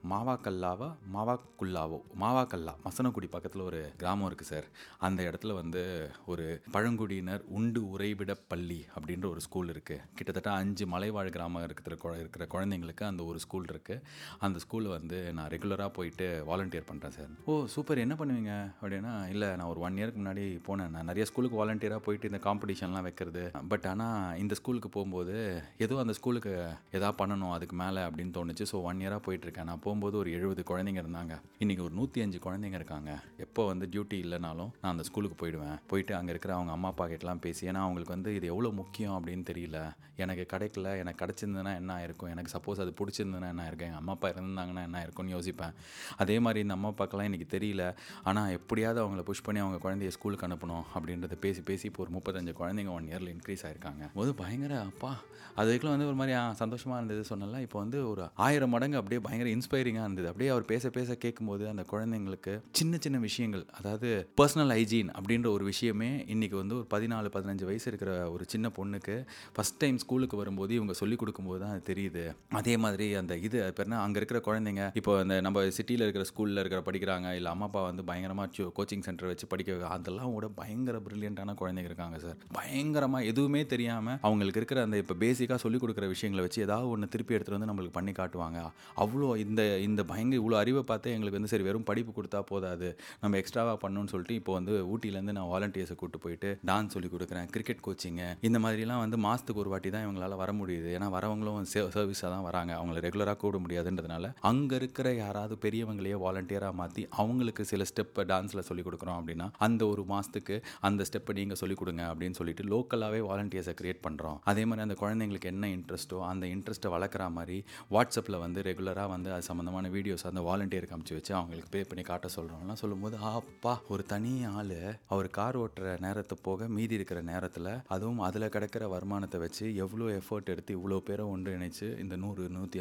மாவாக்கல்லா 0.10 0.12
மாவாக்கல்லாவா? 0.12 0.88
மாவாக்குல்லாவோ 1.14 2.02
மாவாக்கல்லா 2.22 2.74
மசனக்குடி 2.84 3.30
பக்கத்தில் 3.30 3.62
ஒரு 3.62 3.92
கிராமம் 3.98 4.30
இருக்குது 4.30 4.42
சார். 4.42 4.64
அந்த 4.98 5.24
இடத்துல 5.24 5.54
வந்து 5.54 6.10
ஒரு 6.26 6.62
பழங்குடியினர் 6.72 7.42
உண்டு 7.48 7.98
உறைவிட 7.98 8.36
பள்ளி 8.48 8.86
அப்படின்ற 9.00 9.30
ஒரு 9.30 9.42
ஸ்கூல் 9.42 9.68
இருக்குது 9.68 10.00
கிட்டத்தட்ட 10.16 10.52
அஞ்சு 10.52 10.88
மலைவாழ் 10.88 11.30
கிராமம் 11.30 11.64
இருக்கிற 11.64 11.96
குழ- 11.96 12.20
இருக்கிற 12.20 12.46
குழந்தைங்களுக்கு 12.46 13.04
அந்த 13.04 13.24
ஒரு 13.24 13.40
ஸ்கூல் 13.40 13.66
இருக்குது 13.66 14.02
அந்த 14.40 14.60
ஸ்கூலில் 14.60 14.88
வந்து 14.88 15.34
நான் 15.34 15.50
ரெகுலராக 15.50 15.88
போயிட்டு 15.88 16.44
வாலண்டியர் 16.48 16.88
பண்ணுறேன் 16.92 17.10
சார். 17.10 17.30
ஓ 17.46 17.66
சூப்பர். 17.66 17.98
என்ன 17.98 18.14
பண்ணுவீங்க? 18.14 18.74
அப்படின்னா 18.82 19.30
இல்லை 19.30 19.48
நான் 19.56 19.68
ஒரு 19.68 19.80
ஒன் 19.80 19.96
இயருக்கு 19.96 20.22
முன்னாடி 20.24 20.62
போனேன். 20.68 20.90
நான் 20.90 21.06
நிறைய 21.06 21.26
ஸ்கூலுக்கு 21.26 21.66
வாலண்டியராக 21.66 21.98
போயிட்டு 21.98 22.30
இந்த 22.30 22.40
காம்படிஷன்லாம் 22.44 23.02
வைக்கிறது. 23.02 23.52
பட் 23.68 23.86
ஆனால் 23.86 24.38
இந்த 24.38 24.56
ஸ்கூலுக்கு 24.56 24.90
போகும்போது 24.90 25.62
ஏதோ 25.78 26.00
அந்த 26.00 26.14
ஸ்கூலுக்கு 26.14 26.70
எதாவது 26.92 27.26
பண்ணணும் 27.26 27.52
அதுக்கு 27.52 27.76
மேலே 27.76 28.00
அப்படின்னு 28.00 28.36
தோணுச்சு. 28.38 28.66
ஸோ 28.72 28.82
ஒன் 28.82 29.00
இயராக 29.00 29.22
போயிட்டுருக்கேன் 29.26 29.64
நான் 29.64 29.80
போகும்போது 29.94 30.18
ஒரு 30.22 30.30
எழுபது 30.36 30.62
குழந்தைங்க 30.70 31.00
இருந்தாங்க. 31.04 31.34
இன்றைக்கி 31.64 31.82
ஒரு 31.88 31.94
நூற்றி 31.98 32.20
அஞ்சு 32.24 32.38
குழந்தைங்க 32.46 32.78
இருக்காங்க. 32.80 33.12
எப்போ 33.46 33.62
வந்து 33.72 33.86
டியூட்டி 33.94 34.18
இல்லைனாலும் 34.26 34.72
நான் 34.82 34.94
அந்த 34.94 35.04
ஸ்கூலுக்கு 35.08 35.36
போயிடுவேன். 35.42 35.76
போயிட்டு 35.92 36.14
அங்கே 36.20 36.32
இருக்கிற 36.34 36.52
அவங்க 36.58 36.72
அம்மா 36.76 36.90
அப்பா 36.94 37.06
கிட்டலாம் 37.12 37.42
பேசி 37.46 37.68
ஏன்னா 37.70 37.82
அவங்களுக்கு 37.86 38.16
வந்து 38.16 38.32
இது 38.38 38.48
எவ்வளோ 38.54 38.70
முக்கியம் 38.80 39.16
அப்படின்னு 39.18 39.46
தெரியல. 39.50 39.80
எனக்கு 40.24 40.44
கிடைக்கல 40.54 40.88
எனக்கு 41.02 41.20
கிடச்சிருந்ததுன்னா 41.24 41.74
என்ன 41.82 41.92
ஆயிருக்கும்? 41.98 42.32
எனக்கு 42.34 42.52
சப்போஸ் 42.56 42.82
அது 42.84 42.92
பிடிச்சிருந்ததுன்னா 43.00 43.50
என்ன 43.54 43.68
இருக்கும் 43.70 43.88
எங்கள் 43.90 44.02
அம்மா 44.02 44.16
அப்பா 44.18 44.30
இருந்தாங்கன்னா 44.34 44.84
என்ன 44.90 45.02
இருக்கும்னு 45.06 45.36
யோசிப்பேன். 45.36 45.76
அதே 46.24 46.36
மாதிரி 46.46 46.62
இந்த 46.66 46.78
அம்மா 46.78 46.90
அப்பாக்கெல்லாம் 46.94 47.30
இன்றைக்கி 47.30 47.48
தெரியல. 47.56 47.86
ஆனால் 48.32 48.52
எப்படியாவது 48.58 49.02
அவங்கள 49.04 49.24
புஷ் 49.30 49.46
பண்ணி 49.48 49.62
அவங்க 49.66 49.80
குழந்தைய 49.86 50.12
ஸ்கூலுக்கு 50.18 50.48
அனுப்பணும் 50.50 50.86
அப்படின்றத 50.96 51.38
பேசி 51.46 51.64
பேசி 51.70 51.88
இப்போ 51.92 52.04
ஒரு 52.06 52.14
முப்பத்தஞ்சு 52.18 52.54
குழந்தைங்க 52.62 52.94
ஒன் 52.98 53.10
இயரில் 53.12 53.34
இன்க்ரீஸ் 53.36 53.66
ஆயிருக்காங்க. 53.70 54.04
போது 54.18 54.34
பயங்கர 54.44 54.74
அப்பா 54.90 55.14
அது 55.60 55.68
வரைக்கும் 55.70 55.94
வந்து 55.94 56.10
ஒரு 56.12 56.18
மாதிரி 56.20 56.34
சந்தோஷமாக 56.62 57.00
இருந்தது 57.00 57.24
சொன்னல 57.32 57.58
இப்போ 57.66 57.78
வந்து 57.84 57.98
ஒரு 58.12 58.24
ஆயிரம் 58.46 58.72
மடங்கு 58.74 58.98
அப்படியே 59.00 59.20
பயங்கர 59.26 59.50
இன்ஸ்பைரிங்காக 59.84 60.08
இருந்தது. 60.08 60.28
அப்படியே 60.32 60.50
அவர் 60.54 60.66
பேச 60.72 60.90
பேச 60.98 61.16
கேட்கும்போது 61.24 61.64
அந்த 61.72 61.84
குழந்தைங்களுக்கு 61.92 62.54
சின்ன 62.80 62.98
சின்ன 63.06 63.18
விஷயங்கள் 63.26 63.64
அதாவது 63.78 64.10
பர்சனல் 64.40 64.74
ஹைஜீன் 64.76 65.10
அப்படின்ற 65.18 65.48
ஒரு 65.56 65.64
விஷயமே 65.72 66.10
இன்றைக்கி 66.34 66.56
வந்து 66.62 66.76
ஒரு 66.80 66.88
பதினாலு 66.94 67.30
பதினஞ்சு 67.36 67.66
வயசு 67.70 67.88
இருக்கிற 67.92 68.12
ஒரு 68.36 68.44
சின்ன 68.54 68.70
பொண்ணுக்கு 68.78 69.16
ஃபஸ்ட் 69.56 69.80
டைம் 69.82 69.98
ஸ்கூலுக்கு 70.04 70.38
வரும்போது 70.42 70.72
இவங்க 70.80 70.94
சொல்லிக் 71.02 71.22
கொடுக்கும்போது 71.22 71.60
தான் 71.64 71.74
அது 71.76 71.84
தெரியுது. 71.92 72.24
அதே 72.60 72.76
மாதிரி 72.84 73.08
அந்த 73.22 73.34
இது 73.48 73.58
பேர்னா 73.58 73.74
பேர் 73.80 73.88
என்ன? 73.88 74.00
அங்கே 74.06 74.20
இருக்கிற 74.22 74.42
குழந்தைங்க 74.48 74.86
இப்போ 75.02 75.12
அந்த 75.24 75.36
நம்ம 75.48 75.66
சிட்டியில் 75.78 76.06
இருக்கிற 76.06 76.26
ஸ்கூலில் 76.32 76.62
இருக்கிற 76.64 76.82
படிக்கிறாங்க 76.88 77.28
இல்லை 77.40 77.52
அம்மா 77.54 77.68
அப்பா 77.70 77.84
வந்து 77.90 78.06
பயங்கரமாக 78.12 78.70
கோச்சிங் 78.80 79.06
சென்டர் 79.08 79.30
வச்சு 79.32 79.48
படிக்க 79.54 79.92
அதெல்லாம் 79.98 80.34
கூட 80.38 80.48
பயங்கர 80.62 80.98
ப்ரில்லியண்ட்டான 81.08 81.58
குழந்தைங்க 81.64 81.92
இருக்காங்க 81.92 82.20
சார் 82.26 82.38
பயங்கரமாக 82.60 83.30
எதுவுமே 83.34 83.64
தெரியாமல் 83.76 84.20
அவங்களுக்கு 84.28 84.62
இருக்கிற 84.62 84.82
அந்த 84.88 84.98
இப்போ 85.04 85.18
பேசிக்காக 85.26 85.60
சொல்லிக் 85.66 85.86
கொடுக்குற 85.86 86.08
விஷயங்களை 86.16 86.44
வச்சு 86.48 86.66
ஏதாவது 86.68 86.90
ஒன்று 86.94 87.12
திருப்பி 87.16 87.36
எடுத்துகிட்டு 87.36 87.60
வந்து 87.60 87.72
நம்மளுக்கு 87.72 87.98
பண்ணி 88.00 88.14
காட்டுவாங்க. 88.22 88.60
அவ்வளோ 89.04 89.30
இந்த 89.44 89.62
இந்த 89.88 90.02
பயங்கர 90.12 90.40
இவ்வளோ 90.42 90.58
அறிவை 90.62 90.84
பார்த்து 90.92 91.14
எங்களுக்கு 91.16 91.40
வந்து 91.40 91.52
சரி 91.54 91.68
வெறும் 91.70 91.88
படிப்பு 91.90 92.12
கொடுத்தா 92.18 92.42
போதாது 92.52 92.90
நம்ம 93.22 93.38
எக்ஸ்ட்ராவாக 93.42 93.78
பண்ணணும்னு 93.84 94.14
சொல்லிட்டு 94.14 94.38
இப்போ 94.40 94.54
வந்து 94.58 94.74
ஊட்டியிலேருந்து 94.92 95.36
நான் 95.40 95.50
வாலண்டியர்ஸை 95.54 95.98
கூட்டு 96.02 96.20
போயிட்டு 96.24 96.52
டான்ஸ் 96.70 96.96
சொல்லி 96.96 97.12
கொடுக்குறேன் 97.14 97.48
கிரிக்கெட் 97.56 97.84
கோச்சிங்கு 97.88 98.30
இந்த 98.48 98.60
மாதிரிலாம் 98.66 99.04
வந்து 99.06 99.18
மாதத்துக்கு 99.28 99.64
ஒரு 99.64 99.72
வாட்டி 99.74 99.90
தான் 99.96 100.06
இவங்களால 100.06 100.38
வர 100.44 100.52
முடியுது. 100.60 100.90
ஏன்னா 100.98 101.10
வரவங்களும் 101.18 101.70
சர்வீஸாக 101.98 102.30
தான் 102.36 102.46
வராங்க. 102.48 102.72
அவங்கள 102.80 103.00
ரெகுலராக 103.08 103.38
கூட 103.44 103.58
முடியாதுன்றதுனால 103.66 104.32
அங்கே 104.50 104.76
இருக்கிற 104.80 105.08
யாராவது 105.24 105.56
பெரியவங்களையே 105.66 106.18
வாலண்டியராக 106.26 106.80
மாற்றி 106.82 107.04
அவங்களுக்கு 107.22 107.64
சில 107.72 107.86
ஸ்டெப்பை 107.92 108.24
டான்ஸில் 108.32 108.66
சொல்லிக் 108.70 108.88
கொடுக்குறோம் 108.88 109.18
அப்படின்னா 109.20 109.48
அந்த 109.68 109.82
ஒரு 109.94 110.04
மாதத்துக்கு 110.12 110.56
அந்த 110.88 111.06
ஸ்டெப்பை 111.10 111.36
நீங்கள் 111.40 111.60
சொல்லிக் 111.62 111.82
கொடுங்க 111.82 112.04
அப்படின்னு 112.12 112.38
சொல்லிட்டு 112.40 112.64
லோக்கலாகவே 112.74 113.20
வாலண்டியர்ஸை 113.30 113.76
கிரியேட் 113.80 114.02
பண்ணுறோம் 114.08 114.38
அதே 114.52 114.64
மாதிரி 114.66 114.86
அந்த 114.88 114.98
குழந்தைங்களுக்கு 115.02 115.52
என்ன 115.54 115.68
இன்ட்ரெஸ்ட்டோ 115.78 116.20
அந்த 116.32 116.46
இன்ட்ரெஸ்ட்டை 116.56 116.92
வளர்க்குற 116.96 117.26
மாதிரி 117.38 117.58
வாட்ஸ்அப்பில் 117.96 118.40
வந்து 118.46 118.62
ரெகுலராக 118.70 119.08
வந்து 119.16 119.32
அது 119.36 119.46
சம்மந்தமான 119.54 119.90
வீடியோஸ் 119.96 120.28
அந்த 120.30 120.42
வாலண்டியர் 120.48 120.88
காமிச்சு 120.90 121.16
வச்சு 121.16 121.32
அவங்களுக்கு 121.38 121.72
பே 121.74 121.82
பண்ணி 121.90 122.04
காட்ட 122.08 122.28
சொல்கிறோம்லாம் 122.36 122.80
சொல்லும்போது 122.82 123.16
அப்பா 123.40 123.74
ஒரு 123.94 124.04
தனி 124.12 124.32
ஆள். 124.52 124.72
அவர் 125.14 125.28
கார் 125.38 125.58
ஓட்டுற 125.64 125.92
நேரத்தை 126.06 126.36
போக 126.48 126.68
மீதி 126.76 126.96
இருக்கிற 126.98 127.20
நேரத்தில் 127.30 127.70
அதுவும் 127.96 128.22
அதில் 128.28 128.46
கிடைக்கிற 128.56 128.84
வருமானத்தை 128.94 129.40
வச்சு 129.44 129.66
எவ்வளோ 129.84 130.06
எஃபர்ட் 130.20 130.50
எடுத்து 130.54 130.72
இவ்வளோ 130.78 130.98
பேரை 131.10 131.26
ஒன்றிணைச்சு 131.34 131.88
இந்த 132.04 132.16
நூறு 132.24 132.44
நூற்றி 132.56 132.80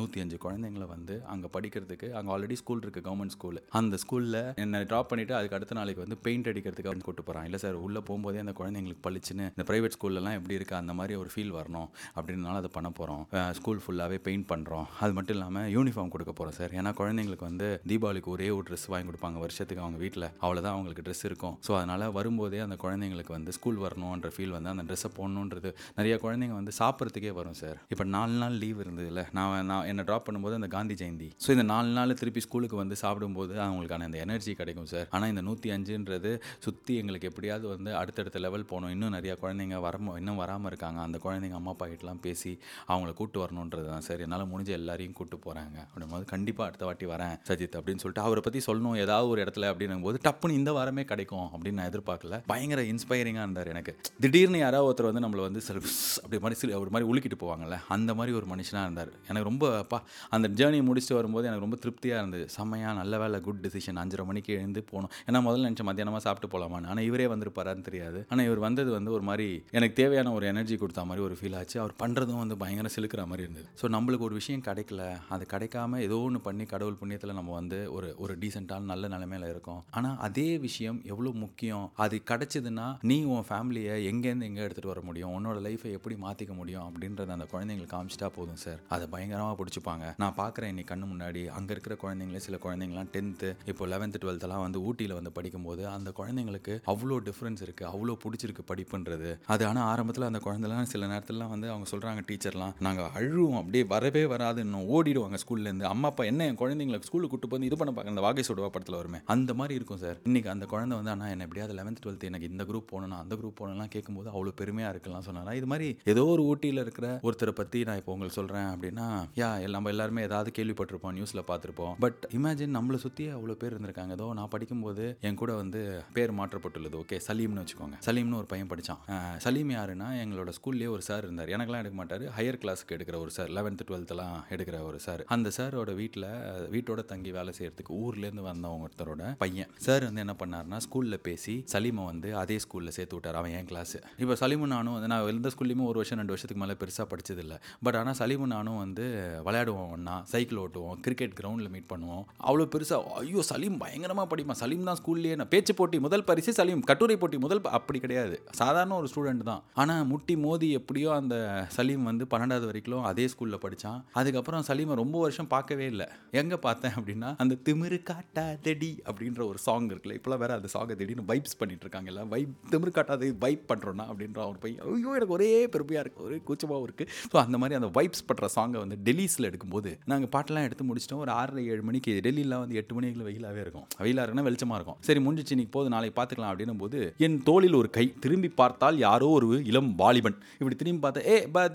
நூற்றி 0.00 0.20
அஞ்சு 0.24 0.38
குழந்தைங்கள 0.44 0.86
வந்து 0.94 1.16
அங்கே 1.34 1.50
படிக்கிறதுக்கு 1.56 2.10
அங்கே 2.20 2.32
ஆல்ரெடி 2.34 2.58
ஸ்கூல் 2.62 2.82
இருக்குது 2.84 3.06
கவர்மெண்ட் 3.08 3.36
ஸ்கூல் 3.36 3.60
அந்த 3.80 3.98
ஸ்கூலில் 4.04 4.40
என்னை 4.64 4.82
ட்ராப் 4.92 5.10
பண்ணிவிட்டு 5.12 5.36
அதுக்கு 5.38 5.58
அடுத்த 5.60 5.78
நாளைக்கு 5.80 6.04
வந்து 6.04 6.18
பெயிண்ட் 6.26 6.50
அடிக்கிறதுக்கு 6.52 6.92
வந்து 6.92 7.08
கூட்டு 7.08 7.24
போகிறான் 7.28 7.48
இல்லை 7.50 7.60
சார் 7.64 7.78
உள்ளே 7.86 8.02
போகும்போதே 8.10 8.42
அந்த 8.44 8.54
குழந்தைங்களுக்கு 8.60 9.04
பளிச்சுன்னு 9.08 9.48
இந்த 9.54 9.66
ப்ரைவேட் 9.70 9.96
ஸ்கூல்லலாம் 9.98 10.38
எப்படி 10.40 10.58
இருக்குது 10.58 10.80
அந்த 10.82 10.94
மாதிரி 11.00 11.16
ஒரு 11.22 11.32
ஃபீல் 11.34 11.56
வரணும். 11.58 11.88
அப்படின்னாலும் 12.18 12.60
அதை 12.62 12.72
பண்ண 12.76 12.88
போகிறோம் 13.00 13.24
ஸ்கூல் 13.58 13.82
ஃபுல்லாகவே 13.84 14.20
பெயிண்ட் 14.26 14.48
பண்ணுறோம் 14.52 14.86
அது 15.04 15.12
மட்டும் 15.16 15.36
இல்லாமல் 15.36 15.68
யூனிஃபார்ம் 15.76 16.09
கொடுக்க 16.14 16.32
போகிறோம் 16.38 16.56
சார். 16.58 16.72
ஏன்னா 16.80 16.92
குழந்தைங்களுக்கு 17.00 17.46
வந்து 17.50 17.68
தீபாவளிக்கு 17.90 18.30
ஒரே 18.34 18.48
ஒரு 18.56 18.64
ட்ரெஸ் 18.68 18.86
வாங்கி 18.92 19.08
கொடுப்பாங்க. 19.10 19.38
வருஷத்துக்கு 19.44 19.84
அவங்க 19.84 19.98
வீட்டில் 20.04 20.26
அவ்வளோதான் 20.44 20.74
அவங்களுக்கு 20.76 21.04
ட்ரெஸ் 21.06 21.24
இருக்கும். 21.30 21.54
ஸோ 21.66 21.72
அதனால் 21.78 22.04
வரும்போதே 22.18 22.60
அந்த 22.66 22.78
குழந்தைங்களுக்கு 22.84 23.32
வந்து 23.38 23.54
ஸ்கூல் 23.58 23.78
வரணுன்ற 23.84 24.30
ஃபீல் 24.36 24.54
வந்து 24.56 24.72
அந்த 24.74 24.84
ட்ரெஸ்ஸை 24.90 25.10
போடணுன்றது 25.18 25.72
நிறைய 25.98 26.14
குழந்தைங்க 26.24 26.56
வந்து 26.60 26.74
சாப்பிட்றதுக்கே 26.80 27.32
வரும் 27.40 27.58
சார். 27.62 27.78
இப்போ 27.94 28.06
நாலு 28.16 28.36
நாள் 28.42 28.56
லீவ் 28.64 28.80
இருந்ததுல 28.84 29.24
நான் 29.38 29.66
நான் 29.70 29.86
என்னை 29.92 30.04
ட்ராப் 30.10 30.26
பண்ணும்போது 30.28 30.58
அந்த 30.60 30.70
காந்தி 30.76 30.96
ஜெயந்தி. 31.02 31.28
ஸோ 31.44 31.50
இந்த 31.56 31.66
நாலு 31.72 31.90
நாள் 31.98 32.16
திருப்பி 32.22 32.42
ஸ்கூலுக்கு 32.46 32.76
வந்து 32.82 32.98
சாப்பிடும்போது 33.04 33.54
அவங்களுக்கான 33.66 34.06
அந்த 34.10 34.18
எனர்ஜி 34.26 34.54
கிடைக்கும் 34.60 34.90
சார். 34.94 35.08
ஆனால் 35.16 35.30
இந்த 35.34 35.44
நூற்றி 35.48 35.70
அஞ்சுன்றது 35.76 36.32
சுற்றி 36.66 36.92
எங்களுக்கு 37.02 37.30
எப்படியாவது 37.32 37.66
வந்து 37.74 37.90
அடுத்தடுத்த 38.00 38.38
லெவல் 38.46 38.68
போகணும். 38.72 38.92
இன்னும் 38.96 39.14
நிறையா 39.18 39.36
குழந்தைங்க 39.42 39.78
வர 39.86 39.98
இன்னும் 40.20 40.40
வராமல் 40.42 40.70
இருக்காங்க. 40.70 40.98
அந்த 41.08 41.18
குழந்தைங்க 41.24 41.56
அம்மா 41.60 41.72
அப்பா 41.74 41.86
கிட்டலாம் 41.92 42.22
பேசி 42.26 42.52
அவங்கள 42.90 43.10
கூட்டு 43.20 43.38
வரணுன்றது 43.42 43.86
தான் 43.92 44.06
சார். 44.08 44.22
என்னால் 44.26 44.48
முடிஞ்ச 44.52 44.70
எல்லாரையும் 44.80 45.16
கூப்பிட்டு 45.18 45.38
போகிறாங்க 45.46 45.78
அப்படிங்கும்போது 46.00 46.32
கண்டிப்பாக 46.34 46.66
அடுத்த 46.68 46.84
வாட்டி 46.88 47.06
வரேன் 47.12 47.34
சஜித் 47.48 47.76
அப்படின்னு 47.78 48.02
சொல்லிட்டு 48.02 48.24
அவரை 48.26 48.40
பற்றி 48.46 48.60
சொல்லணும் 48.68 48.96
ஏதாவது 49.04 49.28
ஒரு 49.32 49.40
இடத்துல 49.44 49.68
அப்படின்னும் 49.72 50.04
போது 50.06 50.18
டப்புன்னு 50.26 50.58
இந்த 50.60 50.70
வாரமே 50.76 51.02
கிடைக்கும் 51.10 51.46
அப்படின்னு 51.54 51.78
நான் 51.80 51.90
எதிர்பார்க்கல. 51.92 52.36
பயங்கர 52.52 52.80
இன்ஸ்பைரிங்காக 52.92 53.46
இருந்தார் 53.46 53.70
எனக்கு. 53.74 53.92
திடீர்னு 54.24 54.60
யாராவது 54.64 54.88
ஒருத்தர் 54.90 55.10
வந்து 55.10 55.24
நம்மளை 55.26 55.44
வந்து 55.48 55.62
சில 55.68 55.78
அப்படி 56.24 56.40
மாதிரி 56.44 56.58
சில 56.62 56.78
ஒரு 56.82 56.92
மாதிரி 56.94 57.08
உலுக்கிட்டு 57.12 57.38
போவாங்கல்ல 57.44 57.78
அந்த 57.96 58.10
மாதிரி 58.20 58.34
ஒரு 58.40 58.48
மனுஷனாக 58.52 58.84
இருந்தார். 58.88 59.12
எனக்கு 59.30 59.48
ரொம்ப 59.50 59.64
அப்பா 59.82 60.00
அந்த 60.36 60.46
ஜேர்னி 60.60 60.80
முடிச்சுட்டு 60.88 61.18
வரும்போது 61.20 61.48
எனக்கு 61.50 61.66
ரொம்ப 61.66 61.78
திருப்தியாக 61.84 62.22
இருந்தது. 62.22 62.46
செம்மையாக 62.56 62.94
நல்ல 63.00 63.14
வேலை 63.24 63.40
குட் 63.48 63.62
டிசிஷன் 63.66 64.00
அஞ்சரை 64.04 64.26
மணிக்கு 64.30 64.52
எழுந்து 64.60 64.82
போகணும். 64.90 65.12
ஏன்னா 65.28 65.40
முதல்ல 65.48 65.68
நினச்ச 65.68 65.84
மத்தியானமாக 65.90 66.22
சாப்பிட்டு 66.26 66.50
போகலாமான்னு 66.54 66.90
ஆனால் 66.92 67.06
இவரே 67.10 67.28
வந்திருப்பாரான்னு 67.34 67.86
தெரியாது. 67.90 68.20
ஆனால் 68.32 68.46
இவர் 68.48 68.64
வந்தது 68.66 68.90
வந்து 68.98 69.10
ஒரு 69.18 69.24
மாதிரி 69.30 69.48
எனக்கு 69.78 69.96
தேவையான 70.02 70.32
ஒரு 70.38 70.46
எனர்ஜி 70.52 70.76
கொடுத்த 70.82 71.04
மாதிரி 71.10 71.24
ஒரு 71.28 71.36
ஃபீல் 71.40 71.56
ஆச்சு. 71.60 71.76
அவர் 71.82 71.94
பண்ணுறதும் 72.02 72.42
வந்து 72.44 72.56
பயங்கர 72.62 72.88
சிலுக்கிற 72.96 73.22
மாதிரி 73.30 73.44
இருந்தது. 73.46 73.66
ஸோ 73.80 73.86
நம்மளுக்கு 73.96 74.26
ஒரு 74.28 74.36
விஷயம் 74.40 74.64
கிடைக்கல. 74.68 75.02
அது 75.34 75.44
கிடைக்காம 75.52 75.89
ஏதோ 76.06 76.16
ஒன்று 76.26 76.40
பண்ணி 76.46 76.64
கடவுள் 76.72 76.98
புண்ணியத்தில் 77.00 77.36
நம்ம 77.38 77.54
வந்து 77.58 77.78
ஒரு 77.96 78.08
ஒரு 78.22 78.34
டீசெண்டான 78.42 78.88
நல்ல 78.92 79.08
நிலைமையில 79.08 79.48
இருக்கோம். 79.52 79.80
ஆனால் 79.90 80.16
அதே 80.26 80.48
விஷயம் 80.66 80.98
எவ்வளோ 81.12 81.32
முக்கியம்? 81.44 81.86
அது 82.04 82.16
கிடச்சிதுன்னா 82.30 82.86
நீ 83.10 83.16
உன் 83.34 83.46
ஃபேமிலியை 83.50 83.94
எங்கேருந்து 84.10 84.48
எங்கே 84.50 84.62
எடுத்துகிட்டு 84.66 84.92
வர 84.92 85.02
முடியும்? 85.08 85.34
உன்னோட 85.38 85.58
லைஃப்பை 85.66 85.92
எப்படி 85.98 86.16
மாற்றிக்க 86.26 86.54
முடியும்? 86.60 86.86
அப்படின்றத 86.88 87.36
அந்த 87.38 87.46
குழந்தைங்களுக்கு 87.52 87.94
காமிச்சிட்டா 87.94 88.30
போதும் 88.36 88.60
சார் 88.64 88.80
அதை 88.96 89.06
பயங்கரமாக 89.14 89.56
பிடிச்சிப்பாங்க. 89.60 90.06
நான் 90.24 90.36
பார்க்குறேன் 90.42 90.72
இன்னைக்கு 90.72 90.92
கண்ணு 90.92 91.08
முன்னாடி. 91.12 91.42
அங்கே 91.58 91.72
இருக்கிற 91.76 91.96
குழந்தைங்களே 92.04 92.42
சில 92.46 92.58
குழந்தைங்களாம் 92.64 93.12
டென்த்து 93.16 93.50
இப்போ 93.72 93.86
லெவன்த்து 93.92 94.22
டுவெல்த்தெல்லாம் 94.24 94.64
வந்து 94.66 94.82
ஊட்டியில் 94.88 95.16
வந்து 95.18 95.32
படிக்கும்போது 95.38 95.82
அந்த 95.96 96.12
குழந்தைங்களுக்கு 96.18 96.76
அவ்வளோ 96.92 97.18
டிஃப்ரென்ஸ் 97.28 97.62
இருக்குது 97.66 97.90
அவ்வளோ 97.92 98.16
பிடிச்சிருக்கு 98.24 98.64
படிப்புன்றது. 98.70 99.30
அது 99.54 99.62
ஆனால் 99.70 99.88
ஆரம்பத்தில் 99.92 100.28
அந்த 100.28 100.42
குழந்தைலாம் 100.46 100.90
சில 100.94 101.06
நேரத்துலலாம் 101.12 101.52
வந்து 101.54 101.68
அவங்க 101.72 101.86
சொல்கிறாங்க 101.92 102.22
டீச்சர்லாம் 102.30 102.74
நாங்கள் 102.86 103.10
அழுவோம். 103.18 103.58
அப்படியே 103.60 103.84
வரவே 103.94 104.24
வராது 104.34 104.60
இன்னும் 104.66 104.88
ஓடிடுவாங்க 104.96 105.38
ஸ்கூல்லேருந்து 105.42 105.79
வந்து 105.80 105.92
அம்மா 105.94 106.08
அப்பா 106.12 106.24
என்ன 106.30 106.46
என் 106.50 106.58
குழந்தைங்களை 106.62 106.98
ஸ்கூலுக்கு 107.08 107.32
கூட்டு 107.32 107.48
போய் 107.50 107.66
இது 107.68 107.76
பண்ண 107.80 107.90
பார்க்க 107.96 108.12
அந்த 108.12 108.22
வாகை 108.24 108.42
சுடுவா 108.48 108.68
படத்தில் 108.74 108.96
வருமே. 108.98 109.18
அந்த 109.34 109.50
மாதிரி 109.58 109.74
இருக்கும் 109.78 110.00
சார். 110.02 110.18
இன்னைக்கு 110.28 110.48
அந்த 110.54 110.64
குழந்தை 110.72 110.94
வந்து 110.98 111.12
ஆனால் 111.14 111.30
என்ன 111.34 111.44
எப்படியாவது 111.46 111.74
லெவன்த் 111.78 112.00
டுவெல்த் 112.04 112.26
எனக்கு 112.30 112.48
இந்த 112.52 112.62
குரூப் 112.70 112.88
போகணும் 112.92 113.16
அந்த 113.22 113.34
குரூப் 113.40 113.56
போகணும்லாம் 113.60 113.92
கேட்கும்போது 113.94 114.28
அவ்வளோ 114.34 114.52
பெருமையாக 114.60 114.92
இருக்கலாம் 114.94 115.24
சொன்னாரா? 115.28 115.52
இது 115.60 115.68
மாதிரி 115.72 115.88
ஏதோ 116.12 116.24
ஒரு 116.34 116.42
ஊட்டியில் 116.50 116.82
இருக்கிற 116.84 117.06
ஒருத்தரை 117.28 117.54
பற்றி 117.60 117.80
நான் 117.88 118.00
இப்போ 118.00 118.12
உங்களுக்கு 118.14 118.38
சொல்கிறேன் 118.40 118.68
அப்படின்னா 118.74 119.06
யா 119.40 119.48
நம்ம 119.76 119.92
எல்லாருமே 119.94 120.24
ஏதாவது 120.28 120.52
கேள்விப்பட்டிருப்போம் 120.58 121.14
நியூஸில் 121.18 121.42
பார்த்துருப்போம். 121.50 121.94
பட் 122.04 122.20
இமேஜின் 122.38 122.76
நம்மளை 122.78 123.00
சுற்றி 123.04 123.26
அவ்வளோ 123.36 123.56
பேர் 123.62 123.74
இருந்திருக்காங்க. 123.74 124.14
ஏதோ 124.18 124.28
நான் 124.40 124.52
படிக்கும்போது 124.56 125.06
என் 125.28 125.40
கூட 125.42 125.54
வந்து 125.62 125.82
பேர் 126.18 126.36
மாற்றப்பட்டுள்ளது. 126.40 126.96
ஓகே 127.02 127.18
சலீம்னு 127.28 127.64
வச்சுக்கோங்க. 127.64 127.98
சலீம்னு 128.08 128.40
ஒரு 128.42 128.50
பையன் 128.52 128.70
படித்தான் 128.74 129.02
சலீம் 129.46 129.74
யாருன்னா 129.78 130.10
எங்களோட 130.24 130.52
ஸ்கூல்லேயே 130.58 130.92
ஒரு 130.96 131.04
சார் 131.10 131.24
இருந்தார். 131.26 131.54
எனக்கெல்லாம் 131.56 131.84
எடுக்க 131.84 131.98
மாட்டார். 132.02 132.26
ஹையர் 132.38 132.62
கிளாஸ்க்கு 132.64 132.96
எடுக்கிற 132.98 133.18
ஒரு 133.24 133.32
சார் 133.38 133.52
லெவன்த்து 133.58 133.88
டுவெல்த்தெல்லாம் 133.90 134.36
எடுக்கிற 134.56 134.78
ஒரு 134.90 135.00
சார் 135.08 135.24
அந்த 135.36 135.48
சார் 135.58 135.69
சாரோட 135.70 135.92
வீட்டில் 135.98 136.24
வீட்டோட 136.72 137.00
தங்கி 137.10 137.30
வேலை 137.36 137.50
செய்யறதுக்கு 137.56 137.92
ஊர்லேருந்து 138.04 138.44
வந்தவங்க 138.46 138.84
ஒருத்தரோட 138.86 139.24
பையன். 139.42 139.68
சார் 139.84 140.04
வந்து 140.06 140.22
என்ன 140.22 140.34
பண்ணார்னா 140.40 140.78
ஸ்கூலில் 140.86 141.16
பேசி 141.26 141.52
சலீமை 141.72 142.04
வந்து 142.08 142.28
அதே 142.40 142.56
ஸ்கூலில் 142.64 142.94
சேர்த்து 142.96 143.14
விட்டார் 143.16 143.38
அவன் 143.40 143.52
என் 143.58 143.68
கிளாஸ் 143.70 143.94
இப்போ 144.22 144.34
சலீமும் 144.40 144.72
நானும் 144.74 144.94
வந்து 144.96 145.10
நான் 145.12 145.26
எந்த 145.32 145.50
ஸ்கூல்லையுமே 145.54 145.84
ஒரு 145.90 145.98
வருஷம் 146.00 146.20
ரெண்டு 146.20 146.34
வருஷத்துக்கு 146.34 146.62
மேலே 146.62 146.74
பெருசாக 146.80 147.06
படிச்சதில்லை. 147.12 147.58
பட் 147.86 147.98
ஆனால் 148.00 148.16
சலீமும் 148.20 148.50
நானும் 148.54 148.80
வந்து 148.84 149.04
விளையாடுவோம் 149.48 149.92
ஒன்றா 149.96 150.16
சைக்கிள் 150.32 150.60
ஓட்டுவோம் 150.64 150.96
கிரிக்கெட் 151.04 151.36
கிரவுண்டில் 151.40 151.70
மீட் 151.74 151.88
பண்ணுவோம். 151.92 152.24
அவ்வளோ 152.48 152.66
பெருசாக 152.74 153.14
ஐயோ 153.20 153.44
சலீம் 153.52 153.76
பயங்கரமாக 153.84 154.28
படிப்பான். 154.32 154.60
சலீம் 154.62 154.90
தான் 154.90 155.00
ஸ்கூல்லேயே 155.02 155.36
நான் 155.42 155.52
பேச்சு 155.54 155.74
போட்டி 155.82 156.00
முதல் 156.06 156.26
பரிசு 156.32 156.56
சலீம் 156.60 156.84
கட்டுரை 156.90 157.18
போட்டி 157.22 157.40
முதல் 157.46 157.62
அப்படி 157.80 158.00
கிடையாது. 158.06 158.38
சாதாரண 158.62 158.98
ஒரு 159.02 159.10
ஸ்டூடெண்ட் 159.14 159.46
தான். 159.52 159.62
ஆனால் 159.82 160.02
முட்டி 160.14 160.36
மோதி 160.46 160.70
எப்படியோ 160.80 161.12
அந்த 161.20 161.38
சலீம் 161.78 162.10
வந்து 162.12 162.26
பன்னெண்டாவது 162.34 162.68
வரைக்கும் 162.72 163.08
அதே 163.12 163.28
ஸ்கூலில் 163.34 163.62
படித்தான் 163.66 164.02
அதுக்கப்புறம் 164.20 164.66
சலீமை 164.72 165.00
ரொம்ப 165.04 165.16
வருஷம் 165.26 165.52
பார்க்கவே 165.60 165.86
இல்லை. 165.92 166.08
எங்கே 166.40 166.56
பார்த்தேன் 166.66 166.94
அப்படின்னா 166.98 167.30
அந்த 167.42 167.54
திமிரு 167.66 168.00
காட்டாதடி 168.10 168.92
அப்படின்ற 169.08 169.40
ஒரு 169.50 169.58
சாங் 169.66 169.88
இருக்குல்ல 169.92 170.16
இப்போலாம் 170.18 170.42
வேற 170.42 170.52
அந்த 170.58 170.68
சாங்கை 170.74 170.94
திடீர்னு 171.00 171.24
வைப்ஸ் 171.30 171.56
பண்ணிட்டு 171.60 171.84
இருக்காங்கல்ல 171.86 172.22
வைப் 172.34 172.52
திமிரு 172.72 172.92
காட்டாதே 172.98 173.28
வைப் 173.44 173.64
பண்ணுறோன்னா 173.70 174.04
அப்படின்ற 174.10 174.40
ஒரு 174.50 174.58
பையன் 174.64 174.82
ஐயோ 174.96 175.10
எனக்கு 175.18 175.34
ஒரே 175.36 175.48
பெருமையாக 175.74 176.02
இருக்குது 176.04 176.26
ஒரே 176.28 176.38
கூச்சமாகவும் 176.48 176.86
இருக்குது 176.88 177.10
ஸோ 177.32 177.38
அந்த 177.44 177.58
மாதிரி 177.62 177.78
அந்த 177.80 177.88
வைப்ஸ் 177.98 178.24
பண்ணுற 178.28 178.48
சாங்கை 178.56 178.78
வந்து 178.84 178.98
டெல்லிஸில் 179.08 179.48
எடுக்கும்போது 179.50 179.92
நாங்கள் 180.12 180.30
பாட்டெல்லாம் 180.34 180.66
எடுத்து 180.68 180.86
முடிச்சிட்டோம் 180.90 181.22
ஒரு 181.24 181.32
ஆறரை 181.38 181.64
ஏழு 181.74 181.82
மணிக்கு 181.88 182.14
டெல்லியில் 182.26 182.56
வந்து 182.62 182.78
எட்டு 182.82 182.94
மணிக்கு 182.98 183.26
வெயிலாகவே 183.30 183.62
இருக்கும். 183.64 183.86
வெயிலாக 184.04 184.24
இருக்குன்னா 184.24 184.46
வெளிச்சமாக 184.48 184.78
இருக்கும். 184.80 184.98
சரி 185.08 185.22
முடிஞ்சிச்சு 185.26 185.58
நீ 185.60 185.66
போது 185.76 185.92
நாளைக்கு 185.94 186.16
பார்த்துக்கலாம் 186.20 186.52
அப்படின்னும் 186.52 186.82
போது 186.84 187.00
என் 187.26 187.38
தோளில் 187.50 187.78
ஒரு 187.80 187.90
கை 187.98 188.06
திரும்பி 188.26 188.52
பார்த்தால் 188.62 188.98
யாரோ 189.06 189.28
ஒரு 189.38 189.48
இளம் 189.72 189.92
வாலிபன். 190.02 190.38
இப்படி 190.60 190.78
திரும்பி 190.82 191.02
பார்த்தா 191.06 191.26
ஏ 191.34 191.36
ப 191.56 191.66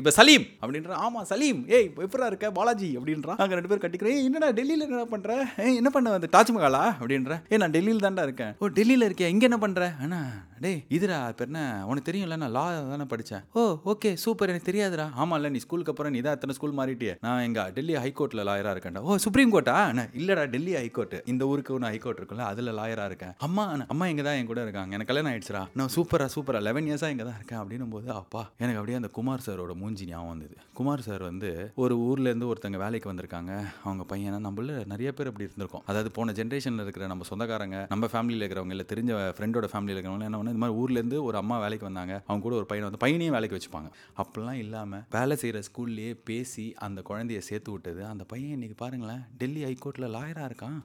இவ 0.00 0.10
சலீம் 0.20 0.46
அப்படின்ற 0.62 0.92
ஆமாம் 1.06 1.28
சலீம் 1.32 1.62
ஏய் 1.78 1.88
எப்படா 2.06 2.28
இருக்க 2.32 2.46
பாலாஜி? 2.58 2.90
அப்படின்றான் 2.98 3.40
அங்கே 3.44 3.56
ரெண்டு 3.58 3.70
பேரும் 3.70 3.84
கட்டிக்கிறேன் 3.84 4.20
என்னடா 4.28 4.50
டெல்லியில் 4.58 4.86
என்ன 4.88 5.06
பண்ற? 5.14 5.38
என்ன 5.80 5.90
பண்ண 5.96 6.16
வந்து 6.16 6.30
தாஜ்மஹாலா 6.36 6.84
அப்படின்ற. 7.00 7.34
ஏ 7.52 7.62
நான் 7.62 7.74
டெல்லியில் 7.76 8.04
தான்டா 8.06 8.26
இருக்கேன். 8.28 8.52
ஓ 8.62 8.72
டெல்லியில் 8.78 9.06
இருக்கேன் 9.08 9.32
இங்கே 9.34 9.48
என்ன 9.50 9.60
பண்ற? 9.64 9.88
அண்ணா 10.04 10.20
டேய் 10.64 10.78
இதுடா 10.96 11.16
இப்போ 11.32 11.44
என்ன? 11.48 11.60
உனக்கு 11.88 12.06
தெரியும்ல 12.08 12.36
நான் 12.42 12.54
லா 12.56 12.62
தானே 12.92 13.04
படித்தேன் 13.10 13.42
ஓ 13.58 13.62
ஓகே 13.92 14.10
சூப்பர் 14.22 14.50
எனக்கு 14.52 14.68
தெரியாதுடா. 14.70 15.06
ஆமாம்ல 15.22 15.50
நீ 15.54 15.60
ஸ்கூலுக்கு 15.64 15.92
அப்புறம் 15.92 16.12
நீ 16.14 16.20
தான் 16.26 16.36
எத்தனை 16.36 16.54
ஸ்கூல் 16.56 16.74
மாறிட்டியே. 16.78 17.14
நான் 17.26 17.42
எங்கள் 17.48 17.70
டெல்லி 17.76 17.94
ஹைகோர்ட்டில் 18.04 18.42
லாயராக 18.48 18.72
இருக்கேன்டா. 18.76 19.02
ஓ 19.08 19.18
சுப்ரீம் 19.26 19.52
கோர்ட்டா 19.54 19.76
அண்ணா 19.90 20.04
இல்லடா 20.20 20.44
டெல்லி 20.54 20.72
ஹைகோர்ட் 20.80 21.16
இந்த 21.32 21.42
ஊருக்கு 21.50 21.74
ஒன்று 21.76 21.90
ஹைகோர்ட் 21.92 22.20
இருக்குல்ல 22.20 22.46
அதில் 22.52 22.72
லாயராக 22.78 23.10
இருக்கேன். 23.10 23.34
அம்மா 23.48 23.64
நான் 23.80 23.90
அம்மா 23.94 24.06
எங்கே 24.12 24.24
தான் 24.28 24.38
என் 24.40 24.50
கூட 24.50 24.62
இருக்காங்க. 24.66 24.92
எனக்கு 24.96 25.10
கல்யாணம் 25.12 25.30
ஆயிடுச்சுடா. 25.32 25.62
நான் 25.80 25.92
சூப்பராக 25.96 26.30
சூப்பராக 26.36 26.62
லெவன் 26.68 26.88
இயர்ஸாக 26.90 27.14
இங்கே 27.14 27.26
தான் 27.28 27.38
இருக்கேன். 27.40 27.60
அப்படின்னும் 27.62 27.94
போது 27.94 28.08
அப்பா 28.20 28.42
எனக்கு 28.62 28.80
அப்படியே 28.80 28.98
அந்த 29.00 29.10
குமார் 29.18 29.44
சாரோட 29.46 29.74
மூஞ்சி 29.82 30.06
ஞாபகம் 30.10 30.32
வந்தது. 30.34 30.56
குமார் 30.80 31.06
சார் 31.08 31.24
வந்து 31.30 31.50
ஒரு 31.84 31.94
ஊர்லேருந்து 32.08 32.50
ஒருத்தங்க 32.52 32.77
வேலைக்கு 32.82 33.10
வந்திருக்காங்க. 33.10 33.52
அவங்க 33.86 34.04
பையனை 34.12 34.38
நம்மள 34.46 34.74
நிறைய 34.92 35.08
பேர் 35.18 35.30
அப்படி 35.30 35.46
இருந்திருக்கும். 35.46 35.84
அதாவது 35.90 36.10
போன 36.16 36.32
ஜென்ரேஷனில் 36.38 36.84
இருக்கிற 36.84 37.06
நம்ம 37.12 37.26
சொந்தக்காரங்க 37.30 37.78
நம்ம 37.92 38.08
ஃபேமிலியில் 38.12 38.44
இருக்கிறவங்க 38.44 38.76
இல்லை 38.76 38.86
தெரிஞ்ச 38.92 39.12
ஃப்ரெண்டோட 39.36 39.68
ஃபேமிலியில் 39.72 39.96
இருக்கிறவங்க 39.96 40.28
என்ன 40.28 40.38
பண்ண 40.40 40.54
இந்த 40.54 40.62
மாதிரி 40.64 40.78
ஊர்லேருந்து 40.82 41.18
ஒரு 41.28 41.36
அம்மா 41.42 41.58
வேலைக்கு 41.64 41.88
வந்தாங்க. 41.88 42.14
அவங்க 42.28 42.44
கூட 42.46 42.56
ஒரு 42.60 42.66
பையனை 42.72 42.86
வந்து 42.88 43.02
பையனையும் 43.04 43.36
வேலைக்கு 43.36 43.58
வச்சுப்பாங்க. 43.58 43.90
அப்படிலாம் 44.22 44.60
இல்லாமல் 44.64 45.02
வேலை 45.16 45.36
செய்கிற 45.42 45.62
ஸ்கூல்லேயே 45.68 46.12
பேசி 46.30 46.66
அந்த 46.86 47.02
குழந்தைய 47.10 47.40
சேர்த்து 47.48 47.70
விட்டது. 47.74 48.02
அந்த 48.12 48.26
பையன் 48.32 48.54
இன்னைக்கு 48.56 48.78
பாருங்களேன் 48.84 49.22
டெல்லி 49.42 49.62
ஹைகோர்ட்டில் 49.68 50.08
லாயராக 50.16 50.48
இருக்கான். 50.50 50.76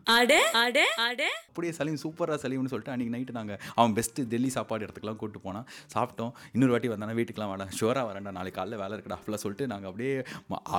அப்படியே 1.50 1.74
சலீம் 1.80 2.00
சூப்பராக 2.04 2.38
சலீம்னு 2.44 2.72
சொல்லிட்டு 2.74 2.94
அன்றைக்கி 2.96 3.14
நைட்டு 3.16 3.38
நாங்கள் 3.40 3.60
அவன் 3.80 3.96
பெஸ்ட்டு 4.00 4.28
டெல்லி 4.34 4.50
சாப்பாடு 4.58 4.86
இடத்துக்குலாம் 4.86 5.20
கூட்டு 5.24 5.40
போனான். 5.48 5.68
சாப்பிட்டோம். 5.96 6.32
இன்னொரு 6.56 6.74
வாட்டி 6.74 6.90
வந்தானா 6.94 7.18
வீட்டுக்குலாம் 7.20 7.52
வாடா 7.54 7.68
ஷுவராக 7.80 8.06
வரேன்டா 8.10 8.32
நாளைக்கு 8.38 8.60
காலைல 8.60 8.82
வேலை 8.84 8.94
இருக்குடா 8.98 9.18
அப்படிலாம் 9.20 9.44
சொல்லிட்டு 9.46 9.68
நாங்கள் 9.74 9.90
அப்படியே 9.92 10.14